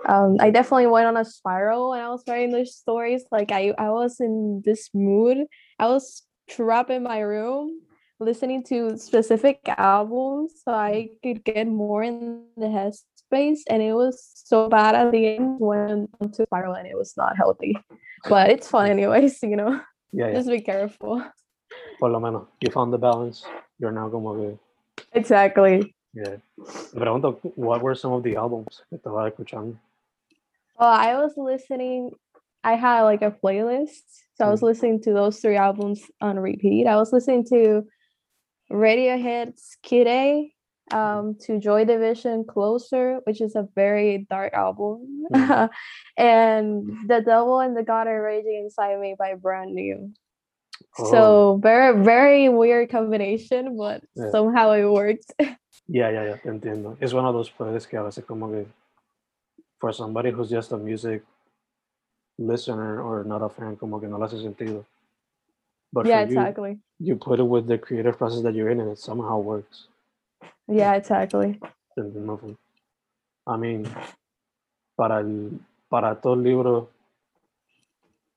Um, 0.07 0.37
I 0.39 0.49
definitely 0.49 0.87
went 0.87 1.07
on 1.07 1.17
a 1.17 1.25
spiral 1.25 1.91
when 1.91 2.01
I 2.01 2.09
was 2.09 2.23
writing 2.27 2.51
those 2.51 2.75
stories. 2.75 3.23
Like 3.31 3.51
I, 3.51 3.73
I 3.77 3.89
was 3.89 4.19
in 4.19 4.61
this 4.65 4.89
mood. 4.93 5.45
I 5.79 5.87
was 5.87 6.23
trapped 6.49 6.89
in 6.89 7.03
my 7.03 7.19
room 7.19 7.81
listening 8.19 8.63
to 8.63 8.97
specific 8.97 9.59
albums 9.77 10.53
so 10.63 10.71
I 10.71 11.09
could 11.23 11.43
get 11.43 11.67
more 11.67 12.03
in 12.03 12.45
the 12.57 12.67
headspace. 12.67 13.59
And 13.69 13.81
it 13.81 13.93
was 13.93 14.31
so 14.35 14.69
bad 14.69 14.95
at 14.95 15.11
the 15.11 15.35
end 15.35 15.59
when 15.59 16.07
to 16.33 16.45
spiral 16.45 16.75
and 16.75 16.87
it 16.87 16.97
was 16.97 17.13
not 17.17 17.37
healthy. 17.37 17.77
But 18.27 18.51
it's 18.51 18.67
fun 18.67 18.89
anyways, 18.89 19.39
you 19.43 19.55
know. 19.55 19.81
Yeah, 20.11 20.27
yeah. 20.27 20.33
Just 20.33 20.49
be 20.49 20.61
careful. 20.61 21.23
Por 21.99 22.09
lo 22.09 22.19
menos, 22.19 22.47
you 22.59 22.71
found 22.71 22.91
the 22.91 22.97
balance. 22.97 23.45
You're 23.79 23.91
now 23.91 24.09
como 24.09 24.35
que... 24.35 24.59
Exactly. 25.13 25.95
Yeah. 26.13 26.37
Pregunto, 26.93 27.39
what 27.55 27.81
were 27.81 27.95
some 27.95 28.11
of 28.13 28.23
the 28.23 28.35
albums 28.35 28.81
que 28.89 28.97
estaba 28.97 29.31
escuchando? 29.31 29.77
Well, 30.77 30.89
I 30.89 31.15
was 31.17 31.33
listening, 31.37 32.11
I 32.63 32.73
had 32.73 33.03
like 33.03 33.21
a 33.21 33.31
playlist. 33.31 34.03
So. 34.35 34.45
I 34.45 34.49
was 34.49 34.61
mm. 34.61 34.63
listening 34.63 35.01
to 35.03 35.13
those 35.13 35.39
three 35.39 35.55
albums 35.55 36.01
on 36.19 36.39
repeat. 36.39 36.87
I 36.87 36.95
was 36.95 37.13
listening 37.13 37.45
to 37.49 37.83
Radiohead's 38.71 39.77
Kid 39.83 40.07
A, 40.07 40.51
um, 40.93 41.35
to 41.41 41.59
Joy 41.59 41.85
Division 41.85 42.43
Closer, 42.45 43.19
which 43.25 43.41
is 43.41 43.55
a 43.55 43.67
very 43.75 44.27
dark 44.29 44.53
album, 44.53 45.27
mm. 45.31 45.69
and 46.17 46.87
The 47.07 47.21
Devil 47.21 47.59
and 47.59 47.75
the 47.75 47.83
God 47.83 48.07
Are 48.07 48.21
Raging 48.21 48.61
Inside 48.63 48.99
Me 48.99 49.15
by 49.17 49.35
Brand 49.35 49.73
New. 49.73 50.13
Oh. 50.97 51.11
So 51.11 51.59
very 51.61 52.03
very 52.03 52.49
weird 52.49 52.89
combination, 52.89 53.77
but 53.77 54.03
yeah. 54.15 54.31
somehow 54.31 54.71
it 54.71 54.85
worked. 54.85 55.33
Yeah, 55.87 56.09
yeah, 56.09 56.23
yeah, 56.23 56.37
entiendo. 56.45 56.95
It's 57.01 57.11
one 57.11 57.25
of 57.25 57.33
those 57.33 57.49
plays 57.49 57.85
que 57.85 57.99
a 57.99 58.03
veces 58.03 58.23
como 58.25 58.49
que 58.49 58.65
for 59.77 59.91
somebody 59.91 60.31
who's 60.31 60.49
just 60.49 60.71
a 60.71 60.77
music 60.77 61.21
listener 62.37 63.01
or 63.01 63.25
not 63.25 63.41
a 63.41 63.49
fan, 63.49 63.75
como 63.75 63.99
que 63.99 64.07
no 64.07 64.17
le 64.17 64.25
hace 64.25 64.41
sentido. 64.41 64.85
But 65.91 66.05
yeah, 66.05 66.21
exactly. 66.21 66.79
You, 66.99 67.07
you 67.07 67.15
put 67.15 67.39
it 67.39 67.43
with 67.43 67.67
the 67.67 67.77
creative 67.77 68.17
process 68.17 68.41
that 68.43 68.53
you're 68.53 68.69
in 68.69 68.79
and 68.79 68.91
it 68.91 68.99
somehow 68.99 69.39
works. 69.39 69.87
Yeah, 70.67 70.95
exactly. 70.95 71.59
I 73.47 73.57
mean, 73.57 73.87
para 74.95 75.19
el, 75.19 75.59
para 75.89 76.15
todo 76.21 76.33
el 76.33 76.43
libro, 76.43 76.89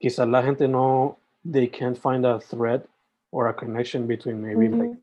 quizás 0.01 0.29
la 0.29 0.43
gente 0.43 0.67
no, 0.67 1.17
they 1.45 1.67
can't 1.67 1.97
find 1.97 2.25
a 2.25 2.41
thread 2.41 2.83
or 3.31 3.49
a 3.49 3.55
connection 3.55 4.07
between 4.07 4.43
maybe 4.43 4.69
mm-hmm. 4.69 4.81
like 4.81 4.99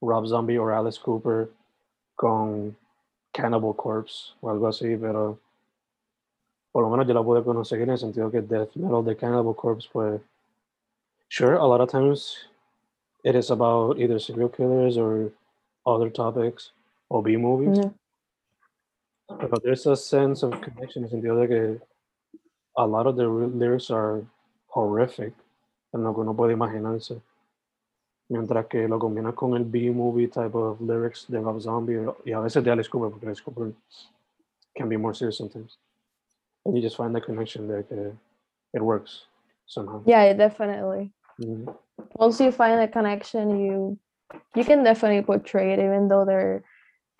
Rob 0.00 0.26
Zombie 0.26 0.58
or 0.58 0.72
Alice 0.72 0.98
Cooper 0.98 1.50
con 2.16 2.76
Cannibal 3.32 3.74
Corpse 3.74 4.34
o 4.40 4.48
algo 4.48 4.68
así, 4.68 4.96
pero 4.96 5.38
por 6.72 6.82
lo 6.82 6.90
menos 6.90 7.06
yo 7.06 7.14
la 7.14 7.22
pude 7.22 7.44
conocer 7.44 7.80
en 7.80 7.90
el 7.90 7.98
sentido 7.98 8.30
que 8.30 8.42
Death 8.42 8.74
Metal 8.76 9.04
de 9.04 9.16
Cannibal 9.16 9.54
Corpse 9.54 9.88
pues 9.92 10.20
sure 11.28 11.54
a 11.56 11.64
lot 11.64 11.80
of 11.80 11.88
times 11.88 12.48
it 13.24 13.34
is 13.34 13.50
about 13.50 13.98
either 13.98 14.18
serial 14.18 14.48
killers 14.48 14.98
or 14.98 15.30
other 15.86 16.10
topics 16.10 16.72
or 17.08 17.22
B 17.22 17.36
movies. 17.36 17.78
Yeah. 17.78 17.90
But 19.28 19.62
there's 19.62 19.86
a 19.86 19.96
sense 19.96 20.42
of 20.42 20.60
connection 20.60 21.04
in 21.10 21.20
the 21.20 21.30
other 21.30 21.48
que 21.48 21.80
a 22.76 22.86
lot 22.86 23.06
of 23.06 23.16
the 23.16 23.26
lyrics 23.26 23.90
are 23.90 24.22
horrific 24.68 25.32
en 25.94 26.04
lo 26.04 26.12
que 26.12 26.22
uno 26.22 26.34
puede 26.34 26.52
imaginarse. 26.52 27.20
Mientras 28.30 28.66
que 28.68 28.88
lo 28.88 28.98
combinas 28.98 29.34
con 29.34 29.54
el 29.54 29.64
B-movie 29.64 30.28
type 30.28 30.54
of 30.54 30.80
lyrics 30.80 31.26
de 31.28 31.40
Rob 31.40 31.60
Zombie 31.60 32.06
y 32.24 32.32
a 32.32 32.40
veces 32.40 32.64
de 32.64 32.70
Alice 32.70 32.88
Cooper, 32.88 33.10
porque 33.10 33.26
Alice 33.26 33.42
Cooper 33.42 33.72
can 34.76 34.88
be 34.88 34.96
more 34.96 35.14
serious 35.14 35.38
sometimes. 35.38 35.76
And 36.64 36.74
you 36.74 36.82
just 36.82 36.96
find 36.96 37.14
the 37.14 37.20
connection 37.20 37.68
there 37.68 37.82
que 37.82 38.16
it 38.72 38.82
works 38.82 39.26
somehow. 39.66 40.02
Yeah, 40.06 40.32
definitely. 40.32 41.12
Mm-hmm. 41.40 41.70
Once 42.14 42.40
you 42.40 42.50
find 42.50 42.80
a 42.80 42.88
connection, 42.88 43.60
you 43.60 43.98
you 44.54 44.64
can 44.64 44.84
definitely 44.84 45.22
portray 45.22 45.72
it, 45.72 45.78
even 45.78 46.08
though 46.08 46.24
they're 46.24 46.62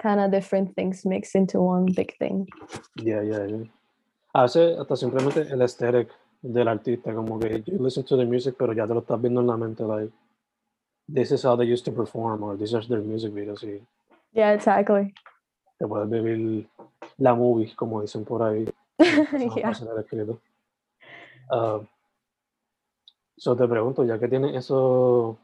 kind 0.01 0.21
of 0.21 0.31
different 0.31 0.75
things 0.75 1.05
mixed 1.05 1.35
into 1.35 1.61
one 1.61 1.87
big 1.87 2.17
thing. 2.19 2.49
Yeah, 2.97 3.23
yeah, 3.23 3.47
yeah. 3.47 3.65
A 4.35 4.43
veces 4.43 4.79
hasta 4.79 4.97
simplemente 4.97 5.51
el 5.51 5.63
aesthetic 5.63 6.09
del 6.43 6.69
artista, 6.69 7.15
como 7.15 7.39
que 7.39 7.63
you 7.67 7.79
listen 7.79 8.05
to 8.05 8.17
the 8.17 8.25
music, 8.25 8.57
pero 8.59 8.73
ya 8.73 8.87
te 8.87 8.95
lo 8.95 9.01
estás 9.01 9.21
viendo 9.21 9.41
en 9.41 9.47
la 9.47 9.57
mente, 9.57 9.85
like 9.85 10.11
this 11.09 11.33
is 11.33 11.43
how 11.43 11.57
they 11.57 11.65
used 11.65 11.85
to 11.85 11.93
perform 11.93 12.43
or 12.43 12.57
these 12.57 12.75
are 12.75 12.83
their 12.83 13.01
music 13.01 13.33
videos 13.33 13.63
y 13.63 13.81
yeah 14.33 14.53
exactly 14.53 15.13
te 15.79 15.87
puedes 15.87 16.09
vivir 16.09 16.67
la 17.19 17.35
movie 17.35 17.75
como 17.77 18.01
dicen 18.01 18.25
por 18.25 18.43
ahí 18.43 18.67
yeah. 19.57 19.73
uh, 21.51 21.85
so 23.37 23.57
te 23.57 23.67
pregunto 23.67 24.05
ya 24.05 24.19
que 24.19 24.29
tienes 24.29 24.57
eso 24.57 25.37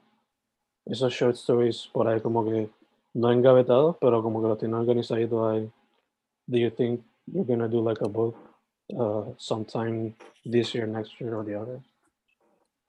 esos 0.90 1.12
short 1.12 1.36
stories 1.36 1.88
por 1.92 2.08
ahí 2.08 2.20
como 2.20 2.44
que 2.44 2.68
no 3.14 3.30
engavetados 3.32 3.96
pero 4.00 4.22
como 4.22 4.42
que 4.42 4.48
los 4.48 4.58
tienes 4.58 4.80
organizados 4.80 5.52
ahí 5.52 5.70
do 6.46 6.58
you 6.58 6.70
think 6.70 7.00
you're 7.26 7.46
gonna 7.46 7.68
do 7.68 7.80
like 7.80 8.02
a 8.04 8.08
book 8.08 8.36
uh, 8.98 9.24
sometime 9.36 10.14
this 10.44 10.74
year 10.74 10.86
next 10.86 11.20
year 11.20 11.34
or 11.34 11.44
the 11.44 11.54
other 11.54 11.80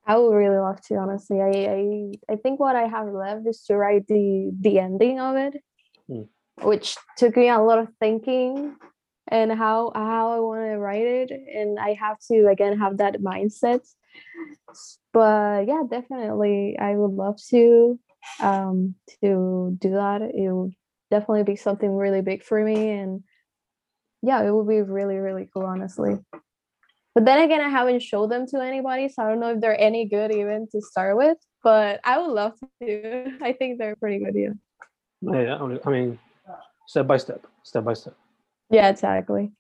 I 0.06 0.18
would 0.18 0.34
really 0.34 0.58
love 0.58 0.82
to, 0.88 0.96
honestly. 0.96 1.42
I, 1.42 1.50
I 1.50 2.34
I 2.34 2.36
think 2.36 2.60
what 2.60 2.76
I 2.76 2.88
have 2.88 3.08
left 3.14 3.46
is 3.48 3.64
to 3.66 3.78
write 3.78 4.08
the 4.08 4.52
the 4.60 4.80
ending 4.80 5.20
of 5.20 5.36
it, 5.38 5.64
mm. 6.10 6.28
which 6.64 6.98
took 7.18 7.38
me 7.38 7.50
a 7.50 7.60
lot 7.60 7.80
of 7.80 7.88
thinking 8.00 8.76
and 9.28 9.52
how 9.52 9.92
how 9.94 10.32
I 10.32 10.40
want 10.40 10.62
to 10.62 10.78
write 10.80 11.06
it, 11.06 11.32
and 11.32 11.80
I 11.80 11.94
have 11.94 12.18
to 12.32 12.48
again 12.48 12.80
have 12.80 12.98
that 12.98 13.22
mindset. 13.22 13.88
But 15.14 15.68
yeah, 15.68 15.84
definitely, 15.90 16.78
I 16.80 16.96
would 16.96 17.12
love 17.12 17.38
to 17.50 18.00
um 18.42 18.96
to 19.22 19.76
do 19.80 19.92
that. 19.92 20.22
It 20.22 20.52
would 20.52 20.74
definitely 21.10 21.44
be 21.44 21.56
something 21.56 21.94
really 21.94 22.22
big 22.22 22.44
for 22.44 22.64
me, 22.64 22.90
and 22.90 23.24
yeah, 24.22 24.44
it 24.44 24.52
would 24.52 24.68
be 24.68 24.82
really 24.82 25.18
really 25.18 25.50
cool, 25.54 25.66
honestly. 25.66 26.18
But 27.14 27.26
then 27.26 27.44
again, 27.44 27.60
I 27.60 27.68
haven't 27.68 28.02
showed 28.02 28.32
them 28.32 28.48
to 28.48 28.62
anybody, 28.62 29.10
so 29.10 29.24
I 29.24 29.28
don't 29.28 29.42
know 29.42 29.52
if 29.52 29.60
they're 29.60 29.80
any 29.80 30.08
good 30.08 30.32
even 30.32 30.68
to 30.72 30.82
start 30.82 31.18
with. 31.18 31.38
But 31.62 32.00
I 32.04 32.18
would 32.18 32.32
love 32.32 32.54
to. 32.82 33.38
I 33.42 33.54
think 33.54 33.80
they're 33.80 33.98
pretty 33.98 34.24
good. 34.24 34.36
Yeah. 34.36 34.54
Yeah, 35.22 35.78
I 35.86 35.90
mean, 35.92 36.18
step 36.88 37.06
by 37.06 37.18
step, 37.18 37.46
step 37.64 37.84
by 37.84 37.94
step. 37.94 38.16
Yeah, 38.72 38.90
exactly. 38.90 39.52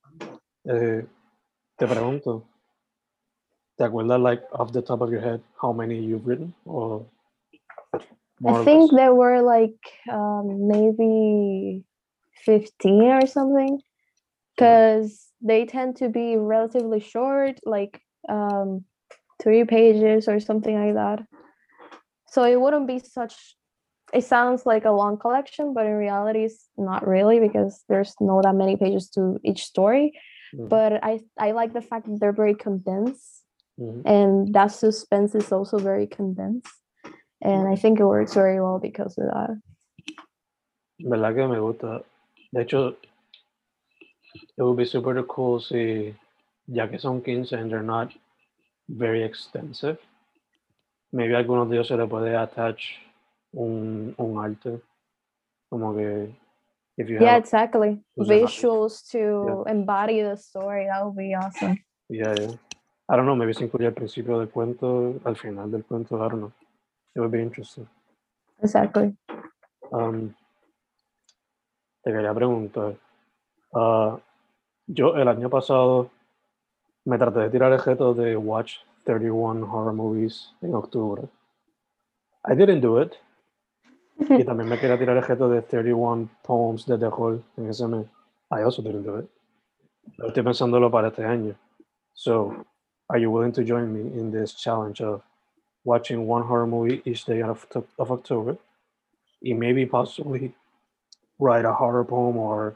Eh, 0.67 1.01
te 1.77 1.86
pregunto, 1.86 2.43
¿Te 3.81 3.88
acuerdas, 3.88 4.21
like, 4.21 4.43
off 4.51 4.71
the 4.71 4.83
top 4.83 5.01
of 5.01 5.09
your 5.09 5.21
head, 5.21 5.41
how 5.59 5.73
many 5.73 5.97
you've 5.97 6.27
written? 6.27 6.53
Or 6.65 7.03
I 8.45 8.63
think 8.63 8.91
there 8.91 9.15
were 9.15 9.41
like 9.41 9.73
um, 10.07 10.67
maybe 10.67 11.83
15 12.45 13.03
or 13.05 13.25
something 13.25 13.81
because 14.55 15.25
they 15.41 15.65
tend 15.65 15.95
to 15.95 16.09
be 16.09 16.38
relatively 16.38 17.00
short, 17.00 17.59
like 17.65 18.00
um, 18.29 18.85
three 19.41 19.63
pages 19.63 20.27
or 20.27 20.39
something 20.39 20.75
like 20.75 20.93
that. 20.93 21.25
So 22.27 22.43
it 22.43 22.61
wouldn't 22.61 22.85
be 22.85 23.00
such, 23.00 23.55
it 24.13 24.25
sounds 24.25 24.63
like 24.63 24.85
a 24.85 24.91
long 24.91 25.17
collection, 25.17 25.73
but 25.73 25.88
in 25.88 25.93
reality, 25.93 26.43
it's 26.43 26.69
not 26.77 27.07
really 27.07 27.39
because 27.39 27.83
there's 27.89 28.13
not 28.19 28.43
that 28.43 28.53
many 28.53 28.77
pages 28.77 29.09
to 29.15 29.39
each 29.43 29.63
story. 29.63 30.13
Mhm, 30.53 30.69
But 30.69 31.03
I, 31.03 31.21
I 31.39 31.53
like 31.53 31.73
the 31.73 31.81
fact 31.81 32.05
that 32.05 32.19
they're 32.19 32.31
very 32.31 32.53
condensed 32.53 33.40
mhm. 33.81 34.01
and 34.05 34.53
that 34.53 34.71
suspense 34.71 35.35
is 35.35 35.51
also 35.51 35.77
very 35.77 36.07
condensed. 36.07 36.67
And 37.43 37.67
I 37.67 37.75
think 37.75 38.00
it 38.00 38.05
works 38.05 38.35
very 38.35 38.61
well 38.61 38.77
because 38.79 39.17
of 39.17 39.25
that. 39.25 39.57
¿Verdad 41.00 41.33
que 41.35 41.47
me 41.47 41.59
gusta? 41.59 42.03
De 42.53 42.61
hecho, 42.61 42.95
it 44.57 44.61
would 44.63 44.77
be 44.77 44.85
super 44.85 45.23
cool 45.23 45.59
si, 45.59 46.13
ya 46.67 46.88
que 46.88 47.00
son 47.00 47.21
15 47.21 47.57
and 47.57 47.71
they're 47.71 47.81
not 47.81 48.13
very 48.88 49.23
extensive, 49.23 49.97
maybe 51.11 51.33
algunos 51.33 51.67
de 51.69 51.77
ellos 51.77 51.88
se 51.88 51.95
le 51.95 52.05
puede 52.07 52.35
attach 52.35 53.00
un, 53.53 54.13
un 54.17 54.38
arte, 54.38 54.79
como 55.69 55.95
que 55.95 56.35
if 56.97 57.09
you 57.09 57.17
Yeah, 57.19 57.33
have, 57.33 57.43
exactly. 57.43 58.00
who's 58.15 58.29
an 58.29 58.41
artist. 58.41 58.61
Visuals 58.61 59.09
to 59.11 59.63
embody 59.67 60.21
the 60.21 60.35
story. 60.38 60.88
That 60.88 61.05
would 61.05 61.17
be 61.17 61.33
awesome. 61.33 61.77
yeah, 62.09 62.35
yeah. 62.39 62.51
I 63.12 63.18
don't 63.18 63.25
know, 63.25 63.36
maybe 63.36 63.53
se 63.53 63.65
incluye 63.65 63.88
al 63.88 63.94
principio 63.94 64.39
del 64.39 64.48
cuento, 64.48 65.20
al 65.25 65.36
final 65.36 65.70
del 65.70 65.84
cuento, 65.84 66.15
I 66.15 66.30
don't 66.30 66.38
know. 66.38 66.51
It 67.13 67.20
would 67.20 67.32
be 67.32 67.41
interesting. 67.41 67.86
Exactly. 68.62 69.13
Um, 69.91 70.34
te 72.01 72.12
quería 72.13 72.34
preguntar, 72.34 72.96
ah, 73.74 74.18
yo 74.88 75.18
el 75.18 75.27
año 75.27 75.50
pasado 75.50 76.10
me 77.03 77.18
traté 77.18 77.39
de 77.41 77.50
tirar 77.50 77.74
el 77.74 77.84
reto 77.84 78.13
de 78.13 78.38
watch 78.38 78.75
31 79.03 79.65
horror 79.65 79.94
movies 79.94 80.56
en 80.62 80.74
octubre. 80.74 81.27
I 82.46 82.56
didn't 82.56 82.82
do 82.82 83.01
it. 83.01 83.13
Y 84.39 84.46
también 84.46 84.70
me 84.70 84.80
quería 84.80 84.98
tirar 84.98 85.18
el 85.18 85.24
reto 85.24 85.50
de 85.50 85.63
31 85.63 86.30
poems 86.44 86.86
de 86.86 86.98
terror 86.98 87.41
en 87.58 87.70
ese 87.70 87.86
mes. 87.88 88.06
I 88.51 88.62
also 88.62 88.82
didn't 88.82 89.06
do 89.06 89.20
it. 89.20 89.30
Pero 90.15 90.30
estoy 90.30 90.44
pensándolo 90.44 90.89
para 90.89 91.10
este 91.10 91.25
año. 91.25 91.56
So, 92.13 92.65
are 93.12 93.18
you 93.18 93.30
willing 93.30 93.51
to 93.51 93.63
join 93.63 93.91
me 93.94 94.18
in 94.18 94.32
this 94.32 94.53
challenge 94.53 95.01
of 95.01 95.22
watching 95.84 96.25
one 96.27 96.44
horror 96.44 96.65
movie 96.65 97.01
each 97.03 97.25
day 97.25 97.41
of, 97.41 97.68
of 98.00 98.12
October? 98.12 98.58
Y 99.44 99.53
maybe 99.53 99.86
possibly 99.86 100.53
write 101.38 101.65
a 101.65 101.74
horror 101.74 102.06
poem 102.06 102.38
or 102.38 102.75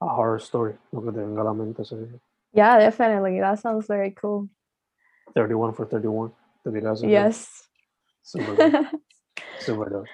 a 0.00 0.08
horror 0.08 0.40
story. 0.40 0.74
Lo 0.92 1.00
que 1.02 1.12
te 1.12 1.20
venga 1.20 1.42
a 1.42 1.44
la 1.44 1.52
mente 1.54 1.82
ese 1.82 1.92
día. 1.92 2.18
Yeah, 2.52 2.78
definitely. 2.78 3.38
That 3.38 3.60
sounds 3.60 3.86
very 3.86 4.10
cool. 4.10 4.48
31 5.34 5.74
for 5.74 5.86
31. 5.86 6.32
Te 6.64 6.70
tiras 6.70 7.02
ese. 7.02 7.10
Yes. 7.10 7.68
Super 8.22 8.56
dope, 8.56 9.00
super 9.60 9.90
dope. 9.90 10.08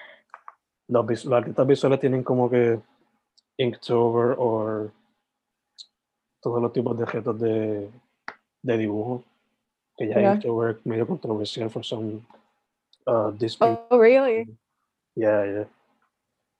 Los, 0.87 1.25
los 1.25 1.33
artistas 1.33 1.65
visuales 1.65 1.99
tienen 1.99 2.23
como 2.23 2.47
que 2.47 2.79
Inktober 3.57 4.35
o 4.37 4.91
todos 6.41 6.61
los 6.61 6.73
tipos 6.73 6.95
de 6.97 7.03
objetos 7.03 7.39
de, 7.39 7.89
de 8.61 8.77
dibujo. 8.77 9.23
Que 9.97 10.07
ya 10.07 10.19
Yeah. 10.19 10.33
Inktober 10.35 10.77
es 10.77 10.85
medio 10.85 11.05
controversial 11.07 11.69
for 11.69 11.83
some 11.83 12.25
uh, 13.07 13.31
dispute. 13.31 13.77
oh, 13.91 13.97
really? 13.99 14.47
Yeah, 15.15 15.45
yeah. 15.45 15.65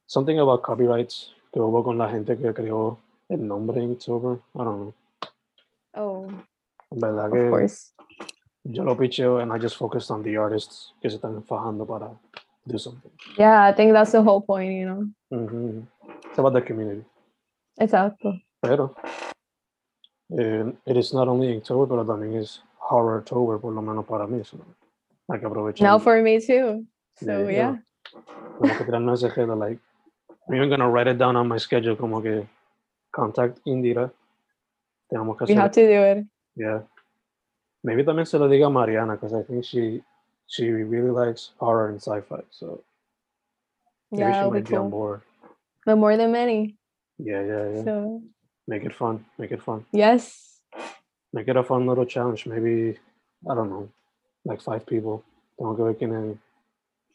Something 0.07 0.39
about 0.39 0.61
copyrights 0.61 1.31
que 1.51 1.59
hubo 1.61 1.83
con 1.83 1.97
la 1.97 2.09
gente 2.09 2.37
que 2.37 2.53
creó 2.53 2.97
el 3.29 3.47
nombre 3.47 3.81
Inktober. 3.81 4.39
I 4.55 4.63
don't 4.63 4.77
know. 4.79 4.93
Oh, 5.95 6.27
En 6.91 6.99
verdad 6.99 7.27
of 7.27 7.33
que 7.33 7.49
course. 7.49 7.93
yo 8.63 8.83
lo 8.83 8.95
picheo 8.95 9.39
and 9.41 9.51
I 9.51 9.57
just 9.59 9.77
focused 9.77 10.11
on 10.11 10.23
the 10.23 10.37
artists 10.37 10.93
que 11.01 11.09
se 11.09 11.17
están 11.17 11.43
fajando 11.43 11.85
para 11.87 12.11
do 12.65 12.77
something. 12.77 13.11
Yeah, 13.37 13.63
I 13.67 13.73
think 13.73 13.93
that's 13.93 14.11
the 14.11 14.21
whole 14.21 14.41
point, 14.41 14.71
you 14.73 14.85
know. 14.85 15.07
Ujú. 15.31 15.85
It's 16.29 16.37
about 16.39 16.53
the 16.53 16.61
community. 16.61 17.03
Exacto. 17.79 18.39
Pero 18.61 18.95
eh, 20.37 20.71
it 20.85 20.97
is 20.97 21.13
not 21.13 21.27
only 21.27 21.47
Inktober, 21.53 21.87
pero 21.87 22.05
también 22.05 22.35
es 22.41 22.61
Horrortober, 22.93 23.59
por 23.59 23.73
lo 23.73 23.81
menos 23.81 24.05
para 24.05 24.27
mí. 24.27 24.43
so 24.45 24.57
hay 25.29 25.39
que 25.39 25.45
aprovechar. 25.47 25.83
Now 25.87 25.99
for 25.99 26.21
me 26.21 26.39
too. 26.39 26.85
So 27.15 27.25
Yeah, 27.49 27.49
yeah. 27.49 27.75
Como 28.59 28.77
que 28.77 28.85
tirarnos 28.85 29.23
ese 29.23 29.33
reto, 29.35 29.55
like, 29.55 29.79
I'm 30.47 30.55
even 30.55 30.69
gonna 30.69 30.89
write 30.89 31.07
it 31.07 31.17
down 31.17 31.35
on 31.35 31.47
my 31.47 31.57
schedule, 31.57 31.95
como 31.95 32.21
que 32.21 32.47
contact 33.11 33.59
Indira. 33.65 34.11
Tenemos 35.09 35.37
que 35.37 35.45
We 35.45 35.53
hacer, 35.53 35.61
have 35.61 35.71
to 35.71 35.81
do 35.81 36.03
it. 36.19 36.27
yeah. 36.55 36.81
Maybe 37.83 38.03
también 38.03 38.25
se 38.27 38.37
lo 38.37 38.47
diga 38.47 38.67
a 38.67 38.69
Mariana, 38.69 39.13
because 39.15 39.33
I 39.33 39.43
think 39.43 39.63
she 39.65 40.03
she 40.47 40.69
really 40.71 41.09
likes 41.09 41.51
horror 41.59 41.89
and 41.89 41.99
sci-fi, 42.01 42.41
so 42.51 42.83
maybe 44.11 44.23
Yeah, 44.29 44.43
she 44.43 44.45
be 44.45 44.51
might 44.51 44.69
be 44.69 44.75
on 44.75 44.89
board. 44.89 45.21
The 45.85 45.95
more 45.95 46.15
than 46.15 46.31
many. 46.31 46.77
Yeah, 47.17 47.41
yeah, 47.43 47.69
yeah. 47.75 47.83
So 47.83 48.21
Make 48.67 48.83
it 48.85 48.93
fun. 48.93 49.25
Make 49.37 49.51
it 49.51 49.61
fun. 49.61 49.85
yes. 49.91 50.52
Make 51.33 51.47
it 51.47 51.57
a 51.57 51.63
fun 51.63 51.87
little 51.87 52.05
challenge. 52.05 52.45
Maybe 52.45 52.97
I 53.49 53.55
don't 53.55 53.69
know, 53.69 53.89
like 54.45 54.61
five 54.61 54.85
people. 54.85 55.23
Tengo 55.57 55.75
que 55.75 55.83
ver 55.83 55.95
quién 55.95 56.39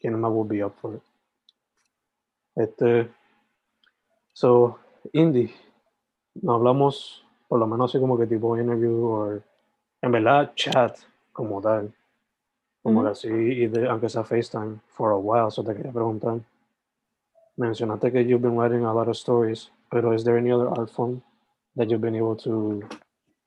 quién 0.01 0.19
más 0.19 0.31
will 0.31 0.43
be 0.43 0.61
up 0.61 0.75
for 0.79 0.95
it. 0.95 1.01
Este, 2.55 3.01
uh, 3.01 3.07
so 4.33 4.79
indie, 5.13 5.53
no 6.41 6.55
hablamos 6.55 7.23
por 7.47 7.59
lo 7.59 7.67
menos 7.67 7.89
así 7.89 7.99
como 7.99 8.17
que 8.17 8.27
tipo 8.27 8.57
interview 8.57 9.05
o 9.05 9.41
en 10.01 10.11
verdad 10.11 10.53
chat 10.55 10.97
como 11.31 11.61
tal, 11.61 11.93
como 12.83 12.99
Ujú. 12.99 13.07
que 13.07 13.11
así 13.11 13.29
y 13.29 13.67
de, 13.67 13.87
aunque 13.87 14.09
sea 14.09 14.23
FaceTime 14.23 14.79
for 14.87 15.11
a 15.11 15.17
while. 15.17 15.49
So 15.49 15.63
te 15.63 15.73
quería 15.75 15.91
preguntar. 15.91 16.39
Mencionaste 17.57 18.11
que 18.11 18.25
you've 18.25 18.41
been 18.41 18.57
writing 18.57 18.85
a 18.85 18.93
lot 18.93 19.09
of 19.09 19.17
stories, 19.17 19.69
pero 19.89 20.13
is 20.13 20.23
there 20.23 20.37
any 20.37 20.51
other 20.51 20.67
art 20.67 20.89
form 20.89 21.21
that 21.75 21.89
you've 21.89 22.01
been 22.01 22.15
able 22.15 22.35
to 22.35 22.81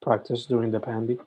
practice 0.03 0.47
during 0.47 0.71
the 0.71 0.81
pandemic? 0.81 1.21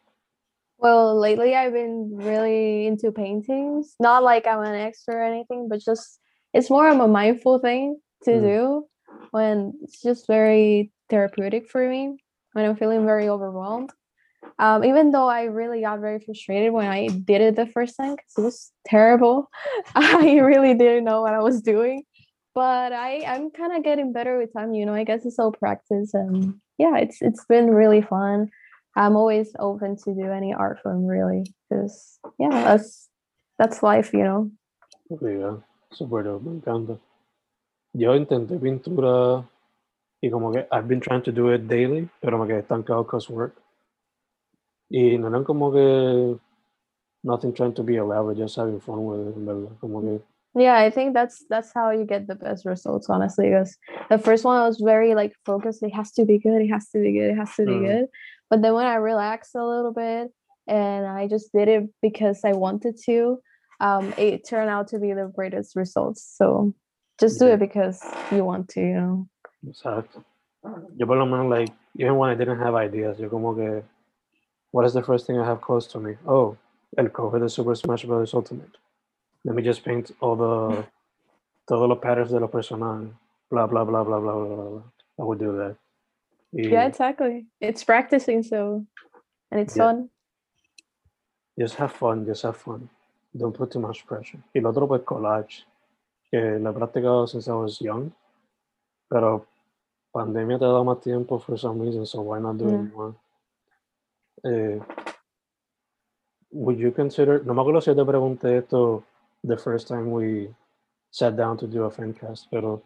Well, 0.77 1.17
lately 1.17 1.55
I've 1.55 1.73
been 1.73 2.11
really 2.13 2.85
into 2.85 3.11
paintings. 3.11 3.95
Not 3.99 4.23
like 4.23 4.45
I'm 4.45 4.61
an 4.61 4.75
expert 4.75 5.15
or 5.15 5.23
anything, 5.23 5.67
but 5.69 5.79
just 5.79 6.19
it's 6.53 6.69
more 6.69 6.89
of 6.89 6.99
a 6.99 7.07
mindful 7.07 7.59
thing 7.59 7.99
to 8.23 8.31
Mm. 8.31 8.41
do 8.41 8.87
when 9.31 9.73
it's 9.81 10.01
just 10.01 10.27
very 10.27 10.91
therapeutic 11.09 11.69
for 11.69 11.87
me 11.87 12.17
when 12.53 12.65
I'm 12.65 12.75
feeling 12.75 13.05
very 13.05 13.29
overwhelmed. 13.29 13.91
Um, 14.59 14.83
even 14.83 15.11
though 15.11 15.27
I 15.27 15.43
really 15.43 15.81
got 15.81 15.99
very 15.99 16.19
frustrated 16.19 16.71
when 16.71 16.87
I 16.87 17.07
did 17.07 17.41
it 17.41 17.55
the 17.55 17.65
first 17.65 17.97
time 17.97 18.15
because 18.15 18.37
it 18.37 18.41
was 18.41 18.71
terrible. 18.85 19.49
I 19.95 20.37
really 20.39 20.73
didn't 20.73 21.03
know 21.03 21.21
what 21.21 21.33
I 21.33 21.39
was 21.39 21.61
doing. 21.61 22.03
But 22.53 22.93
I, 22.93 23.23
I'm 23.27 23.51
kind 23.51 23.75
of 23.75 23.83
getting 23.83 24.13
better 24.13 24.37
with 24.37 24.53
time, 24.53 24.73
you 24.73 24.85
know. 24.85 24.93
I 24.93 25.03
guess 25.03 25.25
it's 25.25 25.39
all 25.39 25.51
practice 25.51 26.13
and 26.13 26.55
yeah, 26.77 26.97
it's 26.97 27.21
it's 27.21 27.43
been 27.45 27.71
really 27.71 28.01
fun. 28.01 28.49
I'm 28.95 29.15
always 29.15 29.51
open 29.59 29.97
to 30.03 30.13
do 30.13 30.31
any 30.31 30.53
art 30.53 30.79
form 30.81 31.05
really 31.05 31.43
because 31.69 32.19
yeah, 32.39 32.49
that's 32.49 33.09
that's 33.59 33.83
life, 33.83 34.13
you 34.13 34.23
know. 34.23 34.51
Ya, 35.09 35.57
Super 35.91 36.23
dope, 36.23 36.43
me 36.43 36.59
encanta. 36.59 36.97
Yo 37.93 38.13
intenté 38.15 38.59
pintura 38.59 39.43
y 40.21 40.29
como 40.29 40.51
que 40.51 40.65
I've 40.71 40.87
been 40.87 40.99
trying 40.99 41.21
to 41.23 41.31
do 41.31 41.49
it 41.49 41.67
daily, 41.67 42.09
pero 42.21 42.37
me 42.37 42.47
quedé 42.47 42.61
estancado 42.63 43.05
cause 43.07 43.29
work. 43.29 43.55
Y 44.89 45.17
no 45.17 45.27
eran 45.27 45.43
como 45.43 45.71
que 45.71 46.39
nothing 47.23 47.53
trying 47.53 47.73
to 47.73 47.83
be 47.83 47.95
elaborate, 47.97 48.37
just 48.37 48.55
having 48.55 48.79
fun 48.79 49.05
with 49.05 49.27
it, 49.27 49.35
verdad. 49.37 49.79
Como 49.79 50.01
que, 50.01 50.21
Yeah, 50.57 50.77
I 50.77 50.89
think 50.89 51.13
that's 51.13 51.43
that's 51.49 51.73
how 51.73 51.91
you 51.91 52.05
get 52.05 52.27
the 52.27 52.35
best 52.35 52.65
results, 52.65 53.09
honestly. 53.09 53.49
Because 53.49 53.77
the 54.09 54.17
first 54.17 54.45
one 54.45 54.57
I 54.57 54.65
was 54.65 54.79
very 54.79 55.13
like 55.13 55.33
focused. 55.45 55.83
It 55.83 55.93
has 55.93 56.11
to 56.13 56.23
be 56.25 56.39
good. 56.39 56.61
It 56.61 56.69
has 56.71 56.87
to 56.91 56.99
be 56.99 57.11
good. 57.11 57.31
It 57.31 57.37
has 57.37 57.53
to 57.57 57.65
be 57.65 57.73
Mm. 57.73 57.85
good. 57.87 58.07
But 58.49 58.61
then 58.61 58.73
when 58.73 58.85
I 58.85 58.95
relaxed 58.95 59.55
a 59.55 59.65
little 59.65 59.93
bit 59.93 60.31
and 60.67 61.05
I 61.05 61.27
just 61.27 61.51
did 61.51 61.67
it 61.67 61.83
because 62.01 62.41
I 62.43 62.53
wanted 62.53 62.97
to, 63.05 63.37
um, 63.79 64.13
it 64.17 64.47
turned 64.47 64.69
out 64.69 64.87
to 64.89 64.99
be 64.99 65.13
the 65.13 65.31
greatest 65.35 65.75
results. 65.75 66.35
So 66.37 66.73
just 67.19 67.39
do 67.39 67.47
it 67.47 67.59
because 67.59 68.01
you 68.31 68.43
want 68.43 68.69
to, 68.69 68.81
you 68.81 68.93
know. 68.93 69.27
exacto. 69.67 70.23
Yo 70.97 71.05
por 71.05 71.17
lo 71.17 71.25
menos, 71.25 71.49
like, 71.49 71.69
even 71.97 72.15
when 72.17 72.29
I 72.29 72.35
didn't 72.35 72.59
have 72.59 72.75
ideas, 72.75 73.19
yo 73.19 73.29
como 73.29 73.53
que, 73.53 73.83
what 74.71 74.85
is 74.85 74.93
the 74.93 75.03
first 75.03 75.27
thing 75.27 75.39
I 75.39 75.45
have 75.45 75.61
close 75.61 75.87
to 75.87 75.99
me? 75.99 76.15
Oh, 76.27 76.57
el 76.97 77.09
cover 77.09 77.39
de 77.39 77.49
Super 77.49 77.75
Smash 77.75 78.05
Bros. 78.05 78.33
Ultimate. 78.33 78.77
Let 79.43 79.55
me 79.55 79.61
just 79.61 79.83
paint 79.83 80.11
all 80.19 80.35
the, 80.35 80.85
todos 81.69 81.87
los 81.87 81.99
patterns 81.99 82.31
de 82.31 82.39
los 82.39 82.49
personajes. 82.49 83.11
Blah, 83.51 83.67
blah, 83.67 83.83
blah, 83.85 84.03
blah, 84.03 84.19
blah, 84.19 84.33
blah, 84.33 84.55
blah. 84.55 84.69
blah. 84.69 84.81
I 85.19 85.23
would 85.23 85.39
do 85.39 85.55
that. 85.57 85.77
Yeah, 86.57 86.85
exactly. 86.87 87.47
It's 87.59 87.83
practicing, 87.83 88.41
so 88.43 88.85
and 89.51 89.59
it's 89.59 89.75
Yeah. 89.75 89.83
fun. 89.83 90.09
just 91.57 91.75
have 91.75 91.91
fun, 91.91 92.25
just 92.25 92.43
have 92.43 92.57
fun. 92.57 92.89
Don't 93.35 93.53
put 93.53 93.71
too 93.71 93.79
much 93.79 94.05
pressure. 94.05 94.39
Y 94.53 94.61
lo 94.61 94.69
otro, 94.69 94.87
pues, 94.87 95.01
collage, 95.03 95.65
que 96.31 96.59
lo 96.59 96.69
he 96.69 96.73
practicado 96.73 97.27
since 97.27 97.47
I 97.47 97.53
was 97.53 97.79
young, 97.81 98.11
pero 99.09 99.45
pandemia 100.13 100.57
te 100.59 100.65
da 100.65 100.83
más 100.83 101.01
tiempo 101.01 101.39
for 101.39 101.57
some 101.57 101.79
reason, 101.81 102.05
so 102.05 102.21
why 102.21 102.39
not 102.39 102.57
do 102.57 102.69
Yeah. 102.69 102.75
it 102.75 102.93
more? 102.93 103.15
Eh, 104.45 104.79
would 106.51 106.77
you 106.77 106.91
consider, 106.91 107.43
no 107.45 107.53
me 107.53 107.61
acuerdo 107.61 107.81
si 107.81 107.93
te 107.95 108.05
pregunté 108.05 108.57
esto 108.59 109.03
the 109.43 109.57
first 109.57 109.87
time 109.87 110.11
we 110.11 110.53
sat 111.11 111.35
down 111.35 111.57
to 111.57 111.67
do 111.67 111.83
a 111.85 111.91
fan 111.91 112.13
cast, 112.13 112.49
pero 112.51 112.81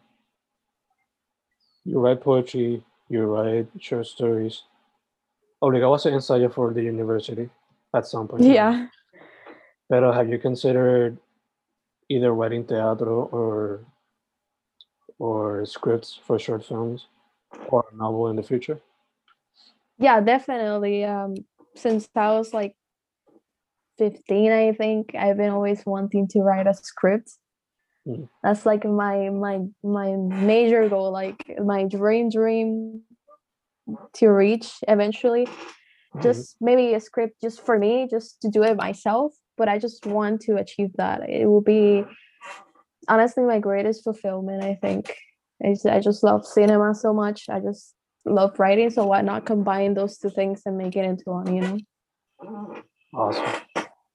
you 1.85 1.99
write 1.99 2.21
poetry, 2.21 2.83
you 3.09 3.25
write 3.25 3.67
short 3.79 4.07
stories. 4.07 4.63
Obligado 5.61 5.91
was 5.91 6.05
an 6.05 6.13
ensayo 6.13 6.53
for 6.53 6.73
the 6.73 6.83
university 6.83 7.49
at 7.93 8.07
some 8.07 8.27
point. 8.27 8.43
Yeah. 8.43 8.87
But 9.89 10.03
have 10.13 10.29
you 10.29 10.37
considered 10.37 11.17
either 12.09 12.33
writing 12.33 12.65
teatro 12.65 13.27
or 13.31 13.81
or 15.17 15.65
scripts 15.65 16.17
for 16.23 16.39
short 16.39 16.63
films 16.63 17.07
or 17.67 17.85
a 17.91 17.95
novel 17.95 18.29
in 18.29 18.35
the 18.35 18.43
future? 18.43 18.79
Yeah, 19.97 20.21
definitely. 20.21 21.03
Um, 21.03 21.35
since 21.75 22.07
I 22.15 22.31
was 22.31 22.53
like 22.53 22.75
15, 23.97 24.51
I 24.51 24.71
think 24.71 25.13
I've 25.13 25.37
been 25.37 25.49
always 25.49 25.85
wanting 25.85 26.27
to 26.29 26.39
write 26.39 26.67
a 26.67 26.73
script. 26.73 27.31
Mm. 28.09 28.29
That's 28.43 28.65
like 28.65 28.85
my 28.85 29.29
my 29.29 29.61
my 29.83 30.15
major 30.15 30.89
goal, 30.89 31.11
like 31.11 31.59
my 31.63 31.85
dream 31.85 32.29
dream 32.29 33.01
to 34.13 34.27
reach 34.29 34.79
eventually. 34.87 35.45
Mhm. 36.15 36.23
Just 36.23 36.55
maybe 36.59 36.93
a 36.95 36.99
script 36.99 37.39
just 37.41 37.61
for 37.61 37.77
me, 37.77 38.07
just 38.09 38.41
to 38.41 38.49
do 38.49 38.63
it 38.63 38.75
myself. 38.75 39.33
But 39.57 39.69
I 39.69 39.77
just 39.77 40.05
want 40.05 40.41
to 40.41 40.55
achieve 40.55 40.91
that. 40.95 41.29
It 41.29 41.45
will 41.45 41.61
be 41.61 42.05
honestly 43.07 43.43
my 43.43 43.59
greatest 43.59 44.03
fulfillment, 44.03 44.63
I 44.63 44.75
think. 44.75 45.15
I 45.63 45.73
just, 45.73 45.85
I 45.85 45.99
just 45.99 46.23
love 46.23 46.45
cinema 46.45 46.95
so 46.95 47.13
much. 47.13 47.49
I 47.49 47.59
just 47.59 47.93
love 48.25 48.57
writing, 48.59 48.89
so 48.89 49.05
why 49.05 49.21
not 49.21 49.45
combine 49.45 49.93
those 49.93 50.17
two 50.17 50.29
things 50.29 50.61
and 50.65 50.77
make 50.77 50.95
it 50.95 51.03
into 51.05 51.25
one, 51.25 51.53
you 51.53 51.61
know? 51.61 51.77
Awesome. 53.13 53.45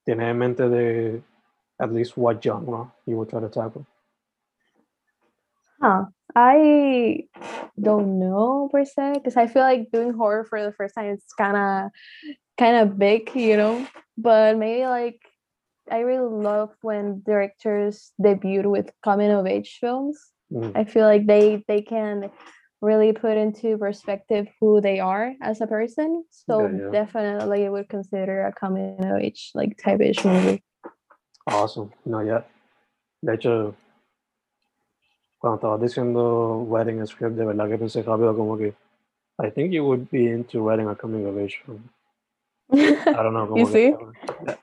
¿Tienes 0.06 0.30
en 0.30 0.38
mente 0.38 0.68
de 0.68 1.22
at 1.80 1.92
least 1.92 2.16
what 2.16 2.42
genre 2.42 2.90
you 3.06 3.16
would 3.16 3.28
try 3.30 3.40
to 3.40 3.48
tackle? 3.48 3.86
Huh. 5.80 6.04
I 6.34 7.26
don't 7.80 8.18
know 8.18 8.68
per 8.72 8.84
se, 8.84 9.14
because 9.14 9.36
I 9.36 9.46
feel 9.46 9.62
like 9.62 9.90
doing 9.92 10.12
horror 10.14 10.44
for 10.44 10.62
the 10.62 10.72
first 10.72 10.94
time 10.94 11.06
it's 11.06 11.32
kinda 11.34 11.90
kinda 12.58 12.86
big, 12.86 13.34
you 13.34 13.56
know. 13.56 13.86
But 14.16 14.56
maybe 14.56 14.86
like 14.86 15.20
I 15.90 16.00
really 16.00 16.30
love 16.30 16.70
when 16.82 17.22
directors 17.26 18.12
debut 18.22 18.68
with 18.70 18.90
coming 19.02 19.30
of 19.30 19.46
age 19.46 19.78
films. 19.80 20.18
Mm, 20.52 20.72
I 20.74 20.84
feel 20.84 21.04
like 21.06 21.26
they 21.26 21.64
they 21.68 21.82
can 21.82 22.30
really 22.80 23.12
put 23.12 23.36
into 23.36 23.78
perspective 23.78 24.46
who 24.60 24.80
they 24.80 25.00
are 25.00 25.34
as 25.42 25.60
a 25.60 25.66
person. 25.66 26.24
So 26.30 26.68
yeah. 26.68 26.90
definitely 26.92 27.68
would 27.68 27.88
consider 27.88 28.46
a 28.46 28.52
coming 28.52 29.04
of 29.04 29.18
age 29.20 29.50
like 29.54 29.76
type-ish 29.78 30.24
movie. 30.24 30.62
Awesome. 31.46 31.90
No, 32.04 32.22
yet. 32.22 32.46
De 33.22 33.34
hecho, 33.34 33.74
cuando 35.38 35.56
estabas 35.56 35.80
diciendo 35.80 36.64
writing 36.68 37.00
a 37.00 37.06
script, 37.06 37.36
de 37.36 37.44
verdad 37.44 37.68
que 37.68 37.78
pensé 37.78 38.02
rápido 38.02 38.36
como 38.36 38.56
que 38.56 38.74
I 39.38 39.50
think 39.50 39.72
you 39.72 39.84
would 39.84 40.08
be 40.10 40.30
into 40.30 40.62
writing 40.62 40.88
a 40.88 40.94
coming 40.94 41.26
of 41.26 41.36
age 41.36 41.60
film. 41.66 41.90
I 42.72 43.22
don't 43.22 43.34
know. 43.34 43.54
You 43.56 43.66
see? 43.66 43.94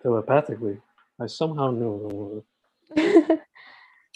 telepathically. 0.02 0.82
I 1.20 1.28
somehow 1.28 1.72
knew. 1.72 2.44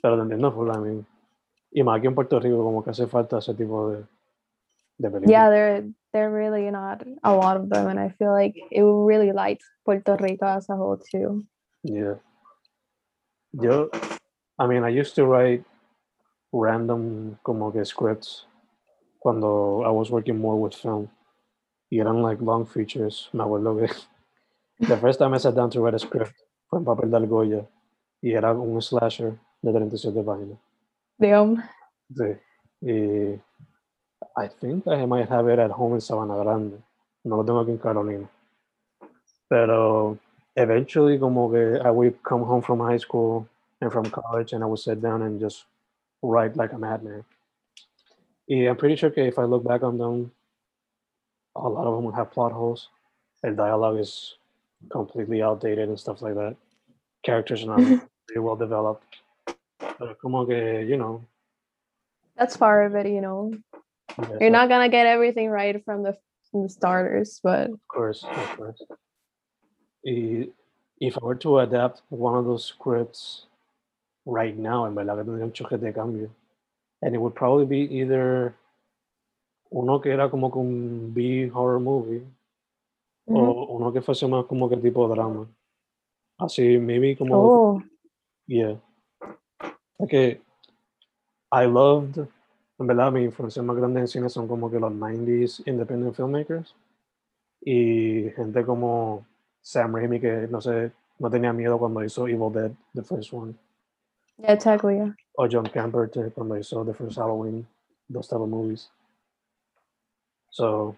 pero 0.01 0.17
te 0.17 0.21
entiendo 0.21 0.51
full, 0.51 0.69
I 0.71 0.77
mean, 0.77 1.05
y 1.71 1.83
más 1.83 1.97
aquí 1.97 2.07
en 2.07 2.15
Puerto 2.15 2.39
Rico 2.39 2.63
como 2.63 2.83
que 2.83 2.91
hace 2.91 3.07
falta 3.07 3.39
ese 3.39 3.53
tipo 3.53 3.89
de, 3.89 4.05
de 4.97 5.09
películas. 5.09 5.29
yeah, 5.29 5.49
there 5.49 5.83
there 6.13 6.29
really 6.29 6.69
not 6.71 7.03
a 7.23 7.33
lot 7.33 7.57
of 7.57 7.69
them, 7.69 7.87
and 7.87 7.99
I 7.99 8.09
feel 8.09 8.31
like 8.31 8.55
it 8.71 8.83
really 8.83 9.31
light 9.31 9.61
Puerto 9.83 10.15
Rico 10.19 10.45
as 10.45 10.69
a 10.69 10.75
whole 10.75 10.97
too. 10.97 11.45
Yeah. 11.83 12.15
Yo, 13.61 13.89
I 14.59 14.67
mean, 14.67 14.83
I 14.83 14.89
used 14.89 15.15
to 15.15 15.25
write 15.25 15.63
random 16.51 17.37
como 17.43 17.71
que 17.71 17.85
scripts 17.85 18.45
cuando 19.19 19.83
I 19.83 19.91
was 19.91 20.11
working 20.11 20.39
more 20.39 20.59
with 20.59 20.73
film. 20.73 21.09
Y 21.89 21.99
eran 21.99 22.21
like 22.21 22.41
long 22.41 22.65
features. 22.65 23.29
Me 23.31 23.43
acuerdo 23.43 23.79
que 23.79 23.93
the 24.87 24.97
first 24.97 25.19
time 25.19 25.33
I 25.33 25.37
sat 25.37 25.55
down 25.55 25.69
to 25.71 25.81
write 25.81 25.95
a 25.95 25.99
script 25.99 26.33
fue 26.69 26.79
en 26.79 26.85
papel 26.85 27.11
de 27.11 27.17
argolla 27.17 27.65
y 28.21 28.33
era 28.33 28.53
un 28.53 28.81
slasher 28.81 29.39
de 29.61 29.71
37 29.71 30.23
páginas. 30.23 30.59
Damn. 31.17 31.63
Sí. 32.13 32.37
Y 32.81 33.41
I 34.35 34.49
think 34.59 34.85
I 34.87 35.05
might 35.05 35.29
have 35.29 35.47
it 35.47 35.59
at 35.59 35.71
home 35.71 35.95
in 35.95 36.01
Sabana 36.01 36.35
Grande. 36.43 36.77
No 37.23 37.37
lo 37.37 37.45
tengo 37.45 37.61
aquí 37.61 37.71
en 37.71 37.77
Carolina. 37.77 38.29
Pero 39.47 40.17
eventually 40.55 41.17
como 41.17 41.49
que 41.49 41.79
I 41.83 41.91
would 41.91 42.21
come 42.23 42.43
home 42.43 42.61
from 42.61 42.79
high 42.79 42.97
school 42.97 43.47
and 43.81 43.91
from 43.91 44.05
college 44.09 44.53
and 44.53 44.63
I 44.63 44.67
would 44.67 44.79
sit 44.79 45.01
down 45.01 45.21
and 45.21 45.39
just 45.39 45.65
write 46.21 46.55
like 46.55 46.73
a 46.73 46.77
madman. 46.77 47.23
Y 48.47 48.67
I'm 48.67 48.77
pretty 48.77 48.95
sure 48.95 49.11
if 49.15 49.39
I 49.39 49.43
look 49.43 49.63
back 49.63 49.83
on 49.83 49.97
them, 49.97 50.31
a 51.55 51.67
lot 51.67 51.85
of 51.87 51.95
them 51.95 52.05
will 52.05 52.11
have 52.13 52.31
plot 52.31 52.51
holes. 52.51 52.89
El 53.43 53.55
dialogue 53.55 53.99
is 53.99 54.35
completely 54.89 55.41
outdated 55.41 55.89
and 55.89 55.99
stuff 55.99 56.21
like 56.21 56.35
that. 56.35 56.55
Characters 57.23 57.63
are 57.63 57.77
not 57.77 57.79
very 58.27 58.39
well 58.39 58.55
developed. 58.55 59.17
Pero 59.79 60.15
como 60.21 60.45
que, 60.45 60.81
you 60.85 60.97
know, 60.97 61.21
That's 62.37 62.57
part 62.57 62.85
of 62.85 62.95
it, 62.95 63.07
you 63.07 63.21
know. 63.21 63.53
yeah, 64.19 64.29
You're 64.41 64.49
so- 64.49 64.59
not 64.59 64.69
gonna 64.69 64.89
get 64.89 65.07
everything 65.07 65.49
right 65.49 65.83
from 65.83 66.03
the 66.03 66.17
from 66.51 66.63
the 66.63 66.69
starters, 66.69 67.39
but 67.43 67.69
Of 67.71 67.79
course, 67.87 68.23
of 68.23 68.57
course. 68.57 68.81
Y- 70.05 70.49
If 71.01 71.17
I 71.17 71.25
were 71.25 71.35
to 71.39 71.59
adapt 71.59 72.03
one 72.09 72.35
of 72.37 72.45
those 72.45 72.63
scripts 72.63 73.47
right 74.25 74.55
now, 74.55 74.85
en 74.85 74.95
verdad 74.95 75.17
que 75.17 75.23
tendría 75.25 75.43
un 75.45 75.51
choque 75.51 75.77
de 75.77 75.91
cambio. 75.91 76.29
And 77.01 77.13
it 77.13 77.17
would 77.19 77.35
probably 77.35 77.65
be 77.65 77.81
either 77.93 78.55
uno 79.71 79.99
que 79.99 80.11
era 80.13 80.29
como 80.29 80.49
que 80.49 80.57
un 80.59 81.13
B 81.13 81.49
horror 81.53 81.79
movie 81.81 82.23
Mhm. 83.27 83.35
o 83.37 83.65
uno 83.75 83.91
que 83.91 84.01
fuese 84.01 84.25
más 84.27 84.45
como 84.45 84.69
que 84.69 84.77
tipo 84.77 85.05
drama. 85.09 85.47
Así, 86.39 86.77
maybe 86.79 87.15
como, 87.17 87.35
oh, 87.35 87.83
yeah. 88.47 88.77
Que 90.07 90.39
I 91.51 91.65
loved, 91.65 92.19
en 92.79 92.87
verdad, 92.87 93.11
mi 93.11 93.23
influencia 93.23 93.61
más 93.61 93.75
grande 93.75 93.99
en 93.99 94.07
cine 94.07 94.29
son 94.29 94.47
como 94.47 94.69
que 94.71 94.79
los 94.79 94.91
90s 94.93 95.61
independent 95.65 96.15
filmmakers 96.15 96.73
y 97.61 98.29
gente 98.35 98.65
como 98.65 99.25
Sam 99.65 99.95
Raimi 99.95 100.19
que 100.19 100.47
no 100.47 100.61
sé, 100.61 100.91
no 101.17 101.29
tenía 101.29 101.51
miedo 101.51 101.79
cuando 101.79 102.03
hizo 102.03 102.27
Evil 102.27 102.51
Dead, 102.51 102.71
the 102.93 103.01
first 103.01 103.33
one, 103.33 103.55
yeah, 104.37 104.53
exactly. 104.53 104.97
Yeah. 104.97 105.13
o 105.37 105.47
John 105.47 105.65
Carpenter 105.65 106.31
cuando 106.31 106.55
hizo 106.55 106.85
the 106.85 106.93
first 106.93 107.17
Halloween, 107.17 107.65
those 108.07 108.27
type 108.27 108.41
of 108.41 108.49
movies. 108.49 108.89
So, 110.51 110.95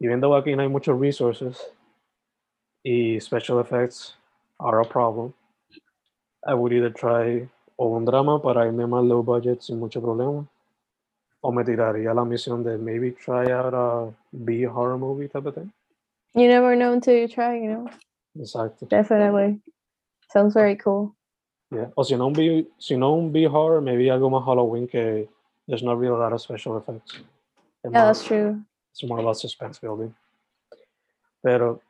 even 0.00 0.20
though 0.20 0.34
aquí 0.34 0.56
no 0.56 0.62
hay 0.62 0.68
muchos 0.68 0.98
resources 0.98 1.60
y 2.84 3.20
special 3.20 3.60
effects 3.60 4.14
are 4.58 4.80
a 4.80 4.84
problem, 4.84 5.32
I 6.46 6.54
would 6.54 6.72
either 6.72 6.90
try 6.90 7.48
o 7.76 7.96
un 7.96 8.04
drama 8.04 8.42
para 8.42 8.66
irme 8.66 8.86
más 8.86 9.04
low 9.06 9.22
budget 9.22 9.62
sin 9.62 9.78
mucho 9.78 10.00
problema, 10.00 10.44
o 11.40 11.52
me 11.52 11.62
tiraría 11.64 12.12
la 12.14 12.24
misión 12.24 12.64
de 12.64 12.78
maybe 12.78 13.12
try 13.12 13.52
out 13.52 13.74
a 13.74 14.12
B 14.32 14.66
horror 14.66 14.98
movie 14.98 15.28
type 15.28 15.46
of 15.46 15.54
thing. 15.54 15.72
You 16.34 16.48
never 16.48 16.74
know 16.76 16.92
until 16.92 17.14
you 17.14 17.28
try, 17.28 17.56
you 17.56 17.68
know. 17.68 17.88
Exacto. 18.36 18.88
Definitely. 18.88 19.60
Sounds 20.32 20.52
very 20.54 20.76
cool. 20.76 21.14
Yeah. 21.70 21.86
O 21.96 22.02
si 22.02 22.16
no 22.16 22.26
un 22.26 22.32
B, 22.32 22.66
si 22.78 22.96
no 22.96 23.14
un 23.14 23.30
B 23.32 23.46
horror, 23.46 23.80
maybe 23.80 24.06
algo 24.10 24.30
más 24.30 24.44
Halloween 24.44 24.86
que 24.88 25.28
there's 25.68 25.82
not 25.82 25.98
really 25.98 26.14
a 26.14 26.18
lot 26.18 26.32
of 26.32 26.40
special 26.40 26.76
effects. 26.76 27.20
Yeah, 27.84 27.90
más- 27.90 28.18
that's 28.18 28.24
true. 28.24 28.60
It's 28.92 29.02
more 29.04 29.20
about 29.20 29.36
suspense 29.36 29.78
building. 29.80 30.14
Pero, 31.42 31.80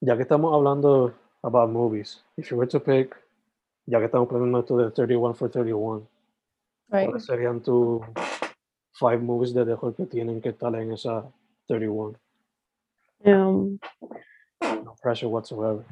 ya 0.00 0.16
que 0.16 0.22
estamos 0.24 0.52
hablando 0.54 1.12
about 1.42 1.70
movies, 1.70 2.22
if 2.36 2.50
you 2.50 2.56
were 2.56 2.66
to 2.66 2.80
pick, 2.80 3.14
ya 3.86 3.98
que 3.98 4.06
estamos 4.06 4.28
planeando 4.28 4.60
esto 4.60 4.76
de 4.76 4.90
31 4.90 5.34
for 5.34 5.48
31, 5.48 6.06
Right. 6.88 7.06
¿cuáles 7.08 7.24
serían 7.26 7.60
tus 7.62 8.00
five 8.92 9.18
movies 9.20 9.52
de 9.52 9.64
terror 9.64 9.94
que 9.94 10.06
tienen 10.06 10.40
que 10.40 10.50
estar 10.50 10.74
en 10.76 10.92
esa 10.92 11.24
31? 11.66 12.16
Um 13.24 13.78
No 14.62 14.94
pressure 15.02 15.28
whatsoever. 15.28 15.84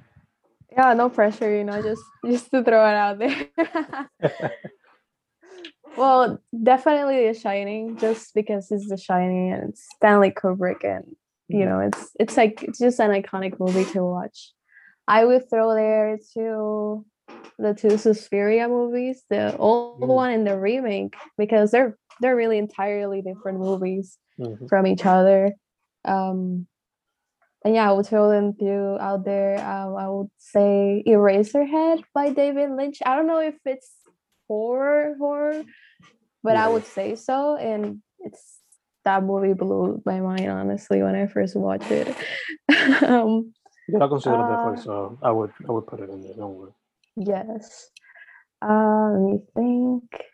yeah, 0.73 0.93
no 0.95 1.09
pressure, 1.09 1.55
you 1.57 1.65
know, 1.65 1.81
just 1.83 2.03
just 2.27 2.51
to 2.51 2.63
throw 2.65 2.85
it 2.89 2.95
out 2.95 3.19
there. 3.19 4.09
well, 5.97 6.41
definitely 6.63 7.27
The 7.29 7.35
Shining, 7.35 7.97
just 7.99 8.35
because 8.35 8.71
it's 8.71 8.89
The 8.89 8.97
Shining 8.97 9.53
and 9.53 9.71
it's 9.71 9.87
Stanley 9.97 10.31
Kubrick, 10.31 10.85
and 10.85 11.17
you 11.49 11.65
know, 11.67 11.81
it's 11.81 12.11
it's 12.19 12.37
like 12.37 12.63
it's 12.63 12.79
just 12.79 13.01
an 13.01 13.11
iconic 13.11 13.59
movie 13.61 13.85
to 13.93 14.05
watch. 14.05 14.53
I 15.07 15.25
would 15.25 15.49
throw 15.51 15.75
there 15.75 16.19
to 16.35 17.05
the 17.59 17.75
two 17.75 17.99
Suspiria 17.99 18.69
movies, 18.69 19.23
the 19.31 19.57
old 19.57 20.01
Mm. 20.03 20.09
one 20.09 20.31
and 20.31 20.47
the 20.47 20.59
remake, 20.59 21.15
because 21.39 21.71
they're 21.71 21.97
they're 22.21 22.37
really 22.37 22.59
entirely 22.59 23.23
different 23.23 23.59
movies 23.59 24.19
Mhm. 24.41 24.69
from 24.69 24.87
each 24.87 25.05
other. 25.07 25.53
Um, 26.05 26.67
and 27.65 27.75
yeah, 27.75 27.89
I 27.89 27.93
would 27.93 28.07
throw 28.07 28.29
them 28.31 28.53
through 28.55 28.99
out 28.99 29.25
there. 29.25 29.57
Um, 29.59 29.97
I 29.97 30.09
would 30.09 30.29
say 30.39 31.03
Eraserhead 31.07 32.03
by 32.15 32.31
David 32.31 32.71
Lynch. 32.73 32.99
I 33.05 33.17
don't 33.17 33.27
know 33.27 33.41
if 33.41 33.57
it's 33.65 33.91
horror 34.49 35.15
horror, 35.19 35.63
but 36.43 36.57
I 36.57 36.69
would 36.69 36.85
say 36.87 37.15
so. 37.15 37.57
And 37.57 38.03
it's 38.21 38.61
that 39.05 39.23
movie 39.23 39.55
blew 39.55 40.03
my 40.05 40.21
mind 40.21 40.49
honestly 40.51 41.03
when 41.03 41.15
I 41.15 41.27
first 41.27 41.57
watched 41.57 41.91
it. 41.91 42.09
um, 43.03 43.53
Yo 43.87 43.99
la 43.99 44.09
considero 44.09 44.45
Uh, 44.45 44.57
different, 44.57 44.79
so 44.81 45.19
I 45.23 45.31
would 45.31 45.53
I 45.69 45.73
would 45.73 45.87
put 45.87 46.01
it 46.01 46.09
in 46.11 46.23
there. 46.23 46.35
Don't 46.35 46.55
worry. 46.57 46.73
yes. 47.17 47.91
Uh, 48.63 49.11
let 49.13 49.21
me 49.21 49.39
think. 49.55 50.25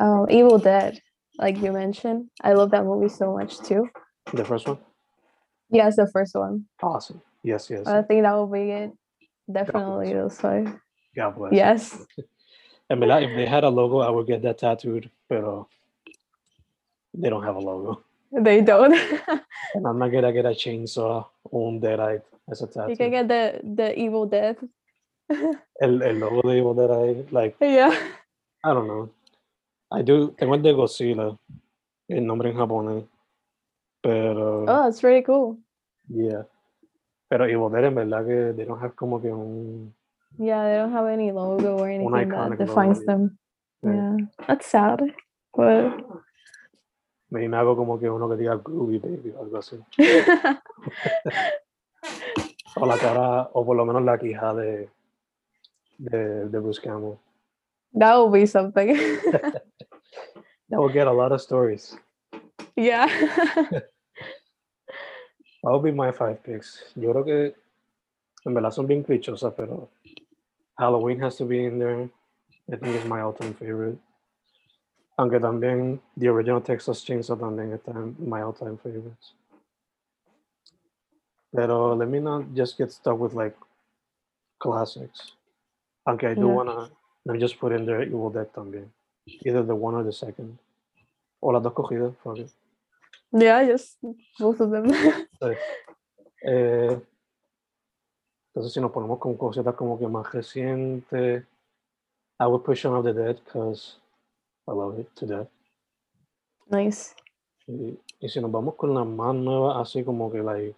Um, 0.00 0.26
Evil 0.30 0.58
Dead, 0.58 1.00
like 1.38 1.58
you 1.60 1.72
mentioned. 1.72 2.30
I 2.42 2.52
love 2.54 2.70
that 2.70 2.84
movie 2.84 3.08
so 3.08 3.32
much 3.32 3.58
too. 3.60 3.88
The 4.32 4.44
first 4.44 4.66
one, 4.68 4.78
Yes, 5.70 5.96
the 5.96 6.08
first 6.12 6.34
one. 6.34 6.64
awesome. 6.82 7.20
Yes, 7.42 7.70
yes. 7.70 7.86
I 7.86 8.02
think 8.02 8.22
that 8.22 8.32
will 8.34 8.46
be 8.46 8.70
it. 8.70 8.92
Definitely 9.50 10.12
those 10.12 10.38
five. 10.40 10.66
God 11.14 11.36
bless. 11.36 11.52
Yes. 11.52 12.06
En 12.90 13.00
verdad, 13.00 13.22
if 13.22 13.36
they 13.36 13.46
had 13.46 13.64
a 13.64 13.68
logo, 13.68 13.98
I 14.00 14.10
would 14.10 14.26
get 14.26 14.42
that 14.42 14.58
tattooed, 14.58 15.10
pero 15.28 15.68
they 17.14 17.28
don't 17.28 17.44
have 17.44 17.56
a 17.56 17.60
logo. 17.60 18.02
They 18.32 18.60
don't. 18.60 18.92
And 19.74 19.86
I'm 19.86 19.98
not 19.98 20.10
gonna 20.10 20.32
get 20.32 20.46
a 20.46 20.50
chainsaw 20.50 21.26
on 21.50 21.74
un 21.74 21.80
deadite 21.80 22.22
as 22.50 22.62
a 22.62 22.66
tattoo. 22.66 22.90
you 22.90 22.96
can 22.96 23.10
get 23.10 23.28
the 23.28 23.60
the 23.62 23.98
Evil 23.98 24.26
Dead. 24.26 24.56
el, 25.80 26.02
el 26.02 26.16
logo 26.18 26.42
de 26.42 26.58
Evil 26.58 26.74
Dead 26.74 26.90
Eye, 26.90 27.24
like, 27.30 27.56
yeah. 27.60 27.94
I 28.64 28.74
don't 28.74 28.86
know. 28.86 29.10
I 29.90 30.02
do, 30.02 30.34
tengo 30.38 30.54
el 30.54 30.62
de 30.62 30.72
Godzilla, 30.72 31.38
el 32.08 32.26
nombre 32.26 32.50
en 32.50 32.56
japonés, 32.56 33.04
pero, 34.02 34.62
Oh, 34.62 34.84
that's 34.84 35.00
pretty 35.00 35.22
cool. 35.22 35.58
yeah. 36.08 36.42
Pero 37.28 37.46
Evil 37.46 37.74
en 37.84 37.94
verdad 37.94 38.24
que 38.24 38.52
they 38.54 38.64
don't 38.64 38.80
have 38.82 38.94
como 38.94 39.20
que 39.20 39.30
un, 39.30 39.94
Yeah, 40.38 40.64
they 40.64 40.76
don't 40.76 40.92
have 40.92 41.06
any 41.08 41.30
logo 41.32 41.76
or 41.78 41.88
anything 41.88 42.28
that 42.30 42.56
defines 42.58 43.04
them. 43.04 43.38
Yeah. 43.82 43.92
Yeah, 43.92 44.16
that's 44.46 44.66
sad. 44.66 45.00
But 45.54 46.04
me 47.30 47.46
hago 47.48 47.76
como 47.76 47.98
que 47.98 48.08
uno 48.08 48.28
que 48.28 48.36
diga 48.36 48.56
Groovy 48.56 48.98
Baby 48.98 49.34
o 49.36 49.42
algo 49.42 49.58
así. 49.58 49.78
O 52.76 52.86
la 52.86 52.96
cara, 52.96 53.48
o 53.54 53.64
por 53.66 53.76
lo 53.76 53.84
menos 53.84 54.02
la 54.04 54.18
quija 54.18 54.54
de, 54.54 54.88
de, 55.98 56.48
de 56.48 56.58
Bruce 56.60 56.80
Campbell. 56.80 57.18
that 57.94 58.16
will 58.16 58.30
be 58.30 58.46
something. 58.46 58.94
That 60.70 60.78
would 60.80 60.92
get 60.92 61.06
a 61.06 61.12
lot 61.12 61.32
of 61.32 61.40
stories. 61.40 61.96
Yeah. 62.78 63.06
That 65.64 65.72
would 65.72 65.82
be 65.82 65.90
my 65.90 66.12
five 66.12 66.42
picks. 66.44 66.82
Yo 66.94 67.10
creo 67.12 67.24
que 67.24 67.54
en 68.46 68.54
verdad 68.54 68.70
son 68.70 68.86
bien 68.86 69.02
clichosas, 69.02 69.52
pero 69.56 69.88
Halloween 70.78 71.20
has 71.20 71.36
to 71.36 71.44
be 71.44 71.64
in 71.64 71.78
there. 71.80 72.08
I 72.72 72.76
think 72.76 72.94
it's 72.94 73.04
my 73.04 73.20
all-time 73.20 73.54
favorite. 73.54 73.98
Aunque 75.18 75.40
también 75.40 76.00
the 76.16 76.28
original 76.28 76.60
Texas 76.62 77.04
Chainsaw 77.04 77.36
también 77.36 77.72
está 77.72 77.90
en 77.90 78.14
my 78.18 78.40
all-time 78.40 78.78
favorites. 78.78 79.34
Pero 81.52 81.96
let 81.96 82.08
me 82.08 82.20
not 82.20 82.44
just 82.54 82.78
get 82.78 82.92
stuck 82.92 83.18
with 83.18 83.34
like 83.34 83.56
classics. 84.60 85.32
Aunque 86.06 86.24
I 86.30 86.34
do 86.34 86.46
Yeah. 86.46 86.54
wanna 86.54 86.88
let 87.24 87.32
me 87.34 87.38
just 87.40 87.58
put 87.58 87.72
in 87.72 87.84
there 87.84 88.02
Evil 88.04 88.30
Dead 88.30 88.46
también. 88.52 88.88
Either 89.44 89.64
the 89.64 89.74
one 89.74 89.96
or 89.96 90.04
the 90.04 90.12
second. 90.12 90.56
O 91.42 91.50
las 91.50 91.62
dos 91.64 91.72
cogidas, 91.74 92.14
fuck 92.22 92.38
it. 92.38 92.50
Yeah, 93.32 93.64
just 93.66 93.98
both 94.38 94.60
of 94.60 94.70
them. 94.70 94.90
Eh, 96.42 97.00
entonces, 98.54 98.72
si 98.72 98.80
nos 98.80 98.90
ponemos 98.92 99.18
con 99.18 99.36
cositas 99.36 99.74
como 99.74 99.98
que 99.98 100.06
más 100.06 100.32
recientes, 100.32 101.44
I 102.40 102.46
would 102.46 102.62
push 102.64 102.82
Shaun 102.84 102.96
of 102.96 103.04
the 103.04 103.12
Dead 103.12 103.36
because 103.44 103.96
I 104.68 104.72
love 104.72 104.98
it 105.00 105.08
to 105.16 105.26
death. 105.26 105.48
nice. 106.70 107.14
Y, 107.66 107.98
y 108.20 108.28
si 108.28 108.40
nos 108.40 108.50
vamos 108.50 108.76
con 108.76 108.94
las 108.94 109.06
más 109.06 109.34
nuevas, 109.34 109.76
así 109.78 110.04
como 110.04 110.30
que 110.30 110.38
like 110.42 110.76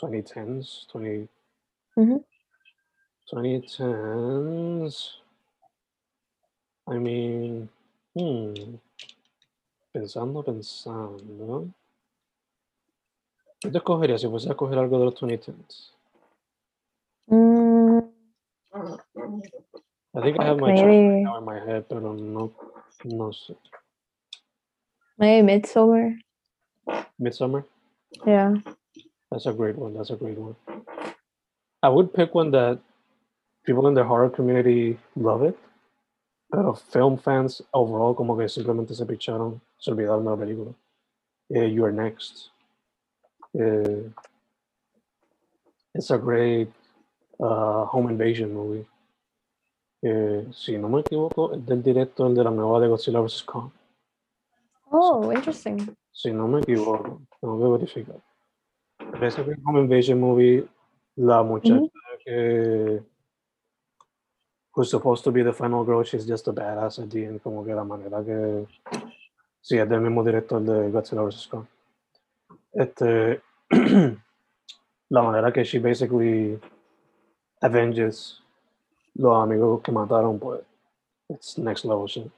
2010s, 0.00 0.86
20, 0.94 1.28
Ujú. 1.96 2.24
2010s, 3.30 5.20
I 6.90 6.98
mean, 6.98 7.68
hmm, 8.14 8.78
pensando, 9.98 10.42
pensando. 10.42 11.68
¿Qué 13.60 13.70
te 13.70 13.78
escogerías 13.78 14.20
si 14.20 14.28
fuese 14.28 14.50
a 14.50 14.54
coger 14.54 14.78
algo 14.78 14.98
de 14.98 15.04
los 15.06 15.14
2010s? 15.16 15.92
Mm, 17.26 17.98
I 20.14 20.20
think 20.22 20.40
I 20.40 20.44
have 20.44 20.58
my 20.58 20.72
choice 20.74 20.86
right 20.86 20.86
maybe 20.86 21.22
now 21.24 21.38
in 21.38 21.44
my 21.44 21.58
head, 21.58 21.84
pero 21.88 22.14
no, 22.14 22.52
no 23.04 23.32
sé. 23.32 23.56
maybe 25.18 25.42
Midsommar. 25.42 26.16
Midsommar? 27.20 27.64
Yeah. 28.24 28.54
That's 29.30 29.46
a 29.46 29.52
great 29.52 29.76
one. 29.76 29.94
That's 29.94 30.10
a 30.10 30.16
great 30.16 30.38
one. 30.38 30.56
I 31.82 31.88
would 31.88 32.14
pick 32.14 32.34
one 32.34 32.50
that 32.52 32.78
people 33.64 33.86
in 33.88 33.94
the 33.94 34.04
horror 34.04 34.30
community 34.30 34.98
love 35.16 35.42
it, 35.42 35.58
pero 36.50 36.72
film 36.74 37.18
fans 37.18 37.62
overall 37.74 38.14
como 38.14 38.36
que 38.36 38.48
simplemente 38.48 38.94
se 38.94 39.04
picharon, 39.04 39.60
se 39.78 39.90
olvidaron 39.90 40.24
de 40.24 40.30
la 40.30 40.36
película. 40.36 40.72
Eh, 41.50 41.70
you 41.72 41.84
are 41.84 41.92
next. 41.92 42.50
Eh, 43.54 44.10
it's 45.94 46.10
a 46.10 46.18
great 46.18 46.68
uh, 47.40 47.84
home 47.86 48.10
invasion 48.10 48.52
movie. 48.52 48.86
Eh, 50.02 50.46
si 50.52 50.76
no 50.78 50.88
me 50.88 51.00
equivoco, 51.00 51.54
es 51.54 51.64
del 51.64 51.82
director 51.82 52.32
de 52.32 52.44
la 52.44 52.50
nueva 52.50 52.80
de 52.80 52.88
Godzilla 52.88 53.20
vs. 53.20 53.42
Kong. 53.42 53.70
Oh, 54.90 55.32
interesting. 55.32 55.94
Si 56.12 56.30
no 56.30 56.46
me 56.48 56.60
equivoco, 56.60 57.22
tengo 57.40 57.58
que 57.58 57.78
verificar. 57.78 58.20
Pero 58.98 59.26
ese 59.26 59.42
fue 59.42 59.56
Home 59.64 59.80
Invasion 59.80 60.20
Movie, 60.20 60.66
la 61.16 61.42
muchacha 61.42 61.90
que 62.24 63.02
who's 64.74 64.90
supposed 64.90 65.24
to 65.24 65.32
be 65.32 65.42
the 65.42 65.52
final 65.52 65.84
girl, 65.84 66.04
she's 66.04 66.24
just 66.24 66.46
a 66.46 66.52
badass 66.52 67.02
at 67.02 67.10
the 67.10 67.24
end, 67.24 67.42
como 67.42 67.64
que 67.64 67.74
la 67.74 67.84
manera 67.84 68.22
que 68.22 68.66
sí, 69.60 69.78
es 69.78 69.88
del 69.88 70.00
mismo 70.00 70.24
director 70.24 70.60
de 70.62 70.90
Godzilla 70.90 71.22
vs. 71.22 71.48
Kong. 71.48 71.66
Este, 72.72 73.42
la 75.10 75.22
manera 75.22 75.52
que 75.52 75.64
she 75.64 75.78
basically 75.78 76.58
avenges 77.60 78.42
los 79.14 79.42
amigos 79.42 79.82
que 79.82 79.92
mataron, 79.92 80.38
pues, 80.38 80.60
it's 81.28 81.58
next 81.58 81.84
level 81.84 82.06
shit. 82.06 82.30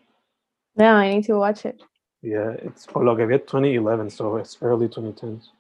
Yeah, 0.77 0.97
I 0.97 1.09
need 1.09 1.27
to 1.27 1.39
watch 1.39 1.65
it. 1.65 1.81
Yeah, 2.23 2.55
it's 2.63 2.87
por 2.87 3.05
lo 3.05 3.17
que 3.17 3.27
vi 3.27 3.37
es 3.37 3.47
2011, 3.47 4.11
so 4.11 4.37
it's 4.39 4.59
early 4.63 4.89
2010s. 4.89 5.53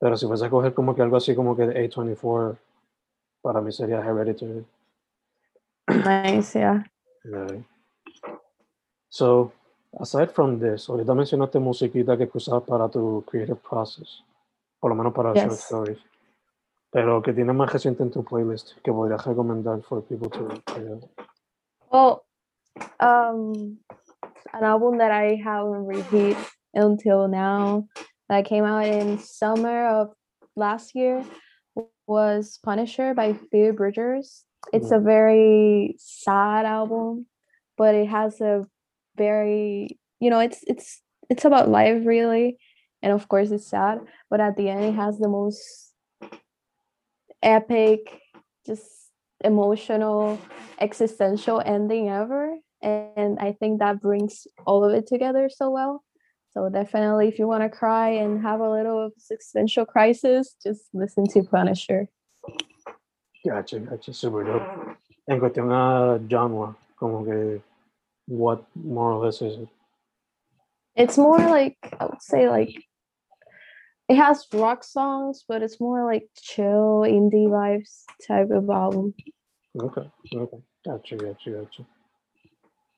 Pero 0.00 0.16
si 0.16 0.26
fuese 0.26 0.46
a 0.46 0.50
coger 0.50 0.74
como 0.74 0.94
que 0.94 1.02
algo 1.02 1.16
así 1.16 1.34
como 1.34 1.56
que 1.56 1.66
de 1.66 1.88
A24, 1.88 2.56
para 3.42 3.60
mí 3.60 3.72
sería 3.72 4.00
Hereditary. 4.00 4.64
Nice, 5.88 6.58
yeah. 6.58 6.84
Yeah. 7.24 7.62
So, 9.08 9.52
aside 9.98 10.30
from 10.32 10.58
this, 10.58 10.88
ahorita 10.88 11.14
mencionaste 11.14 11.58
musiquita 11.58 12.16
que 12.16 12.28
usabas 12.32 12.64
para 12.64 12.88
tu 12.88 13.22
creative 13.26 13.60
process, 13.60 14.22
por 14.80 14.90
lo 14.90 14.96
menos 14.96 15.12
para 15.12 15.34
short 15.34 15.52
Yes. 15.52 15.64
stories. 15.64 15.98
Pero 16.90 17.22
que 17.22 17.32
tiene 17.32 17.52
más 17.52 17.72
reciente 17.72 18.02
en 18.02 18.10
tu 18.10 18.22
playlist 18.22 18.78
que 18.82 18.92
podrías 18.92 19.24
recomendar 19.24 19.82
for 19.82 20.02
people 20.02 20.28
to 20.28 20.48
out. 20.76 21.08
Well, 21.90 22.24
um, 23.00 23.78
an 24.52 24.64
album 24.64 24.98
that 24.98 25.10
I 25.10 25.36
haven't 25.42 25.86
repeat 25.86 26.36
until 26.74 27.28
now 27.28 27.88
that 28.28 28.44
came 28.44 28.64
out 28.64 28.86
in 28.86 29.18
summer 29.18 29.86
of 29.86 30.14
last 30.54 30.94
year 30.94 31.24
was 32.06 32.58
Punisher 32.62 33.14
by 33.14 33.32
Phoebe 33.32 33.72
Bridgers. 33.72 34.44
It's 34.72 34.90
a 34.90 34.98
very 34.98 35.96
sad 35.98 36.66
album, 36.66 37.26
but 37.76 37.94
it 37.94 38.08
has 38.08 38.40
a 38.40 38.66
very 39.16 39.98
you 40.20 40.30
know 40.30 40.40
it's 40.40 40.60
it's 40.66 41.02
it's 41.30 41.44
about 41.44 41.68
life 41.68 42.02
really, 42.04 42.58
and 43.02 43.12
of 43.12 43.28
course 43.28 43.50
it's 43.50 43.68
sad, 43.68 44.00
but 44.30 44.40
at 44.40 44.56
the 44.56 44.68
end 44.68 44.84
it 44.84 44.94
has 44.94 45.18
the 45.18 45.28
most 45.28 45.92
epic, 47.42 48.20
just 48.66 49.10
emotional 49.42 50.38
existential 50.78 51.60
ending 51.64 52.08
ever. 52.08 52.56
And 52.82 53.38
i 53.38 53.52
think 53.52 53.78
that 53.78 54.00
brings 54.00 54.46
all 54.66 54.84
of 54.84 54.92
it 54.92 55.06
together 55.06 55.48
so 55.48 55.70
well. 55.70 56.04
So 56.50 56.68
definitely 56.68 57.28
if 57.28 57.38
you 57.38 57.46
want 57.46 57.62
to 57.62 57.68
cry 57.68 58.10
and 58.10 58.42
have 58.42 58.60
a 58.60 58.70
little 58.70 59.10
existential 59.10 59.86
crisis 59.86 60.56
just 60.62 60.82
listen 60.92 61.24
to 61.28 61.42
punisher. 61.44 62.08
Gotcha, 63.44 63.80
gotcha, 63.80 64.12
super 64.12 64.44
dope. 64.44 64.96
En 65.26 65.40
cuestión 65.40 65.72
a 65.72 66.20
genre, 66.28 66.76
como 66.96 67.24
que, 67.24 67.60
what 68.32 68.64
more 68.74 69.12
or 69.12 69.24
less 69.24 69.42
is 69.42 69.58
it? 69.58 69.68
It's 70.96 71.18
more 71.18 71.38
like 71.38 71.76
I 72.00 72.06
would 72.06 72.22
say 72.22 72.48
like 72.48 72.74
it 74.08 74.16
has 74.16 74.46
rock 74.52 74.84
songs, 74.84 75.44
but 75.46 75.62
it's 75.62 75.80
more 75.80 76.04
like 76.04 76.28
chill 76.40 77.04
indie 77.04 77.48
vibes 77.48 78.04
type 78.26 78.50
of 78.50 78.68
album. 78.70 79.14
Okay, 79.78 80.10
okay. 80.34 80.62
Gotcha, 80.84 81.16
gotcha, 81.16 81.50
gotcha. 81.50 81.86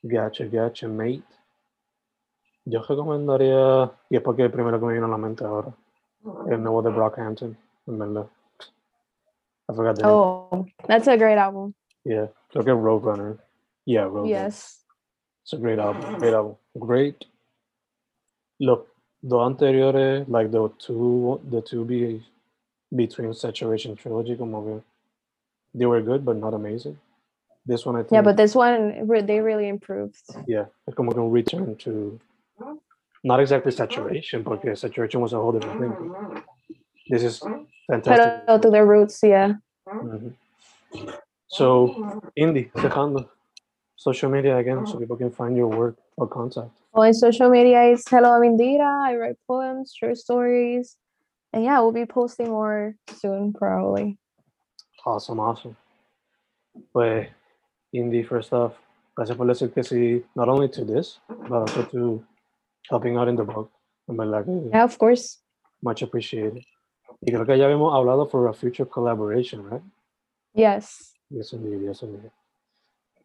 Gotcha, 0.07 0.45
gotcha, 0.47 0.89
mate. 0.89 1.23
Yo 2.67 2.81
recomendaría, 2.81 3.93
y 4.09 4.17
es 4.17 4.23
porque 4.23 4.43
el 4.43 4.51
primero 4.51 4.81
que 4.81 4.87
me 4.87 4.95
vino 4.95 5.07
a 5.07 5.11
la 5.11 5.19
mente 5.19 5.45
ahora, 5.45 5.75
el 6.51 6.63
nuevo 6.63 6.81
de 6.83 6.91
Brockhampton, 6.91 7.57
en 7.87 7.99
verdad. 7.99 8.29
I 9.69 9.75
forgot 9.75 9.97
the 9.97 10.03
name. 10.03 10.13
Oh, 10.13 10.67
that's 10.87 11.07
a 11.07 11.17
great 11.17 11.39
album. 11.39 11.75
Yeah, 12.05 12.29
creo 12.51 12.65
que 12.65 12.73
Roadrunner. 12.73 13.39
Yeah, 13.85 14.05
Roadrunner. 14.05 14.29
Yes. 14.29 14.84
It's 15.45 15.53
a 15.53 15.59
great 15.59 15.79
album. 15.79 16.19
Great 16.19 16.33
album. 16.33 16.57
Great. 16.79 17.27
Look, 18.61 18.89
the 19.23 19.37
anteriores, 19.37 20.25
like 20.27 20.51
the 20.51 20.71
two, 20.79 21.39
the 21.51 21.61
two 21.61 21.85
be 21.85 22.23
between 22.95 23.35
Saturation 23.35 23.95
trilogy, 23.95 24.37
como 24.37 24.63
que 24.63 24.83
they 25.75 25.85
were 25.85 26.01
good, 26.01 26.25
but 26.25 26.37
not 26.37 26.55
amazing. 26.55 26.99
This 27.67 27.85
one, 27.85 27.97
I 27.97 28.01
think, 28.05 28.13
Yeah, 28.13 28.23
but 28.23 28.37
this 28.39 28.55
one 28.55 29.07
they 29.27 29.41
really 29.41 29.69
improved. 29.69 30.17
yeah, 30.47 30.65
como 30.97 31.13
que 31.13 31.21
return 31.23 31.77
to 31.77 32.19
not 33.23 33.41
exactly 33.41 33.73
saturation, 33.73 34.45
porque 34.45 34.75
saturation 34.77 35.21
was 35.21 35.35
a 35.35 35.37
whole 35.37 35.53
different 35.53 35.79
thing. 35.81 36.43
This 37.11 37.23
is 37.23 37.41
fantastic. 37.87 38.47
Pero 38.47 38.59
to 38.59 38.71
their 38.71 38.87
roots, 38.87 39.21
yeah. 39.23 39.55
Mhm. 39.87 40.33
So, 41.49 42.23
Indy, 42.35 42.71
dejando 42.75 43.29
social 44.05 44.31
media 44.31 44.59
again, 44.59 44.87
so 44.87 44.95
oh. 44.95 44.99
people 44.99 45.17
can 45.17 45.31
find 45.31 45.57
your 45.57 45.69
work 45.69 45.97
or 46.19 46.29
contact. 46.29 46.71
Well, 46.93 47.05
in 47.09 47.15
social 47.15 47.49
media, 47.49 47.81
it's 47.93 48.07
Hello 48.07 48.37
I'm 48.37 48.43
Indira. 48.43 48.93
I 49.09 49.17
write 49.17 49.39
poems, 49.49 49.95
short 49.99 50.19
stories, 50.19 50.97
and 51.55 51.65
yeah, 51.65 51.81
we'll 51.81 51.99
be 52.03 52.05
posting 52.05 52.49
more 52.49 52.97
soon, 53.09 53.55
probably. 53.55 54.19
Awesome, 55.07 55.41
awesome. 55.41 55.77
Pues, 56.93 57.29
Indy, 57.93 58.23
first 58.23 58.53
off, 58.53 58.75
gracias 59.17 59.37
por 59.39 59.47
decir 59.47 59.73
que 59.73 59.83
sí, 59.83 60.23
not 60.37 60.49
only 60.49 60.69
to 60.69 60.85
this, 60.85 61.19
but 61.49 61.61
also 61.65 61.85
to 61.85 62.23
helping 62.91 63.17
out 63.17 63.29
in 63.29 63.37
the 63.37 63.45
book. 63.45 63.71
En 64.07 64.17
verdad 64.17 64.45
que 64.45 64.69
Yeah, 64.71 64.85
of 64.85 64.99
course. 64.99 65.39
much 65.81 66.03
appreciated. 66.03 66.63
Y 67.23 67.33
creo 67.33 67.47
que 67.47 67.57
ya 67.57 67.65
habíamos 67.65 67.95
hablado 67.95 68.27
for 68.31 68.49
a 68.49 68.53
future 68.53 68.87
collaboration, 68.87 69.63
right? 69.71 69.83
Yes. 70.53 71.15
Yes, 71.31 71.55
indeed, 71.55 71.81
yes, 71.87 72.03
indeed. 72.03 72.31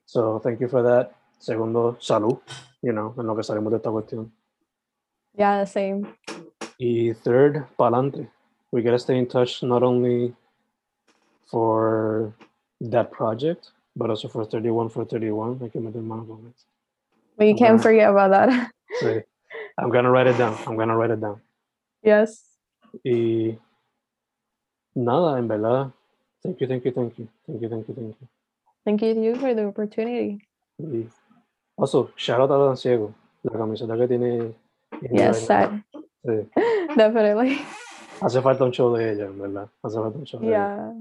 So, 0.10 0.40
thank 0.40 0.60
you 0.60 0.68
for 0.68 0.82
that. 0.82 1.12
Segundo, 1.38 1.96
salud, 2.02 2.40
you 2.82 2.92
know, 2.92 3.14
en 3.16 3.28
lo 3.28 3.36
que 3.36 3.44
salimos 3.44 3.70
de 3.70 3.78
esta 3.78 3.92
cuestión. 3.92 4.32
Yeah, 5.38 5.60
the 5.60 5.68
same. 5.68 6.08
Y 6.80 7.14
third, 7.14 7.68
pa'lante. 7.78 8.28
We 8.72 8.82
gotta 8.82 8.98
stay 8.98 9.20
in 9.20 9.28
touch 9.28 9.62
not 9.62 9.84
only 9.84 10.34
for 11.46 12.34
that 12.82 13.12
project, 13.12 13.70
but 13.96 14.10
also 14.10 14.28
for 14.28 14.46
31 14.46 14.90
for 14.90 15.06
31. 15.06 15.60
Hay 15.62 15.70
que 15.70 15.80
meter 15.80 16.02
mano 16.02 16.26
con 16.26 16.54
eso. 16.56 16.66
But 17.38 17.46
you 17.46 17.56
can't 17.56 17.80
forget 17.80 18.10
about 18.10 18.32
that. 18.32 18.72
Sí. 19.00 19.22
I'm 19.78 19.92
gonna 19.92 20.10
write 20.10 20.26
it 20.26 20.40
down. 20.40 20.58
I'm 20.66 20.76
gonna 20.76 20.98
write 20.98 21.12
it 21.12 21.22
down. 21.22 21.40
yes. 22.02 22.58
Y 23.06 23.60
nada, 24.96 25.38
en 25.38 25.48
verdad. 25.48 25.92
Thank 26.42 26.60
you, 26.62 26.68
thank 26.68 26.84
you, 26.84 26.92
thank 26.92 27.20
you. 27.20 27.28
Thank 27.46 27.62
you, 27.62 27.70
thank 27.70 27.88
you, 27.88 27.94
thank 27.94 28.16
you. 28.20 28.28
Thank 28.86 29.02
you 29.02 29.14
to 29.14 29.22
you 29.22 29.36
for 29.36 29.54
the 29.54 29.66
opportunity. 29.68 30.40
Also, 31.78 32.12
shout 32.16 32.40
out 32.42 32.52
a 32.52 32.58
Dan 32.68 32.76
Ciego. 32.76 33.14
La 33.44 33.52
camiseta 33.58 33.98
que 33.98 34.08
tiene. 34.08 34.54
Yes, 35.12 35.50
right. 35.50 35.84
Sí. 36.26 36.50
Definitely. 36.98 37.62
Hace 38.22 38.42
falta 38.42 38.66
un 38.66 38.72
show 38.74 38.94
de 38.94 39.12
ella, 39.14 39.26
en 39.28 39.40
verdad. 39.40 39.70
Hace 39.82 39.96
falta 39.96 40.18
un 40.20 40.26
show. 40.26 40.42
Yeah. 40.42 40.92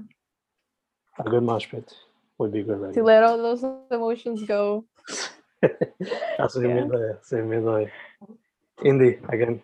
A 1.17 1.23
good 1.23 1.43
mosh 1.43 1.67
pit 1.69 1.91
would 2.37 2.53
be 2.53 2.63
good 2.63 2.79
right 2.79 2.93
To 2.93 3.01
now. 3.01 3.05
let 3.05 3.23
all 3.23 3.37
those 3.37 3.65
emotions 3.91 4.43
go. 4.47 4.85
Así 6.39 6.61
Yeah. 6.61 6.73
mismo 6.75 6.93
es, 6.97 7.17
así 7.21 7.35
mismo 7.41 7.77
es. 7.79 7.91
Indy, 8.83 9.19
again, 9.27 9.61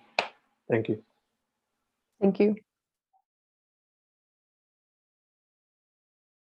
thank 0.70 0.90
you. 0.90 1.02
Thank 2.20 2.40
you. 2.42 2.56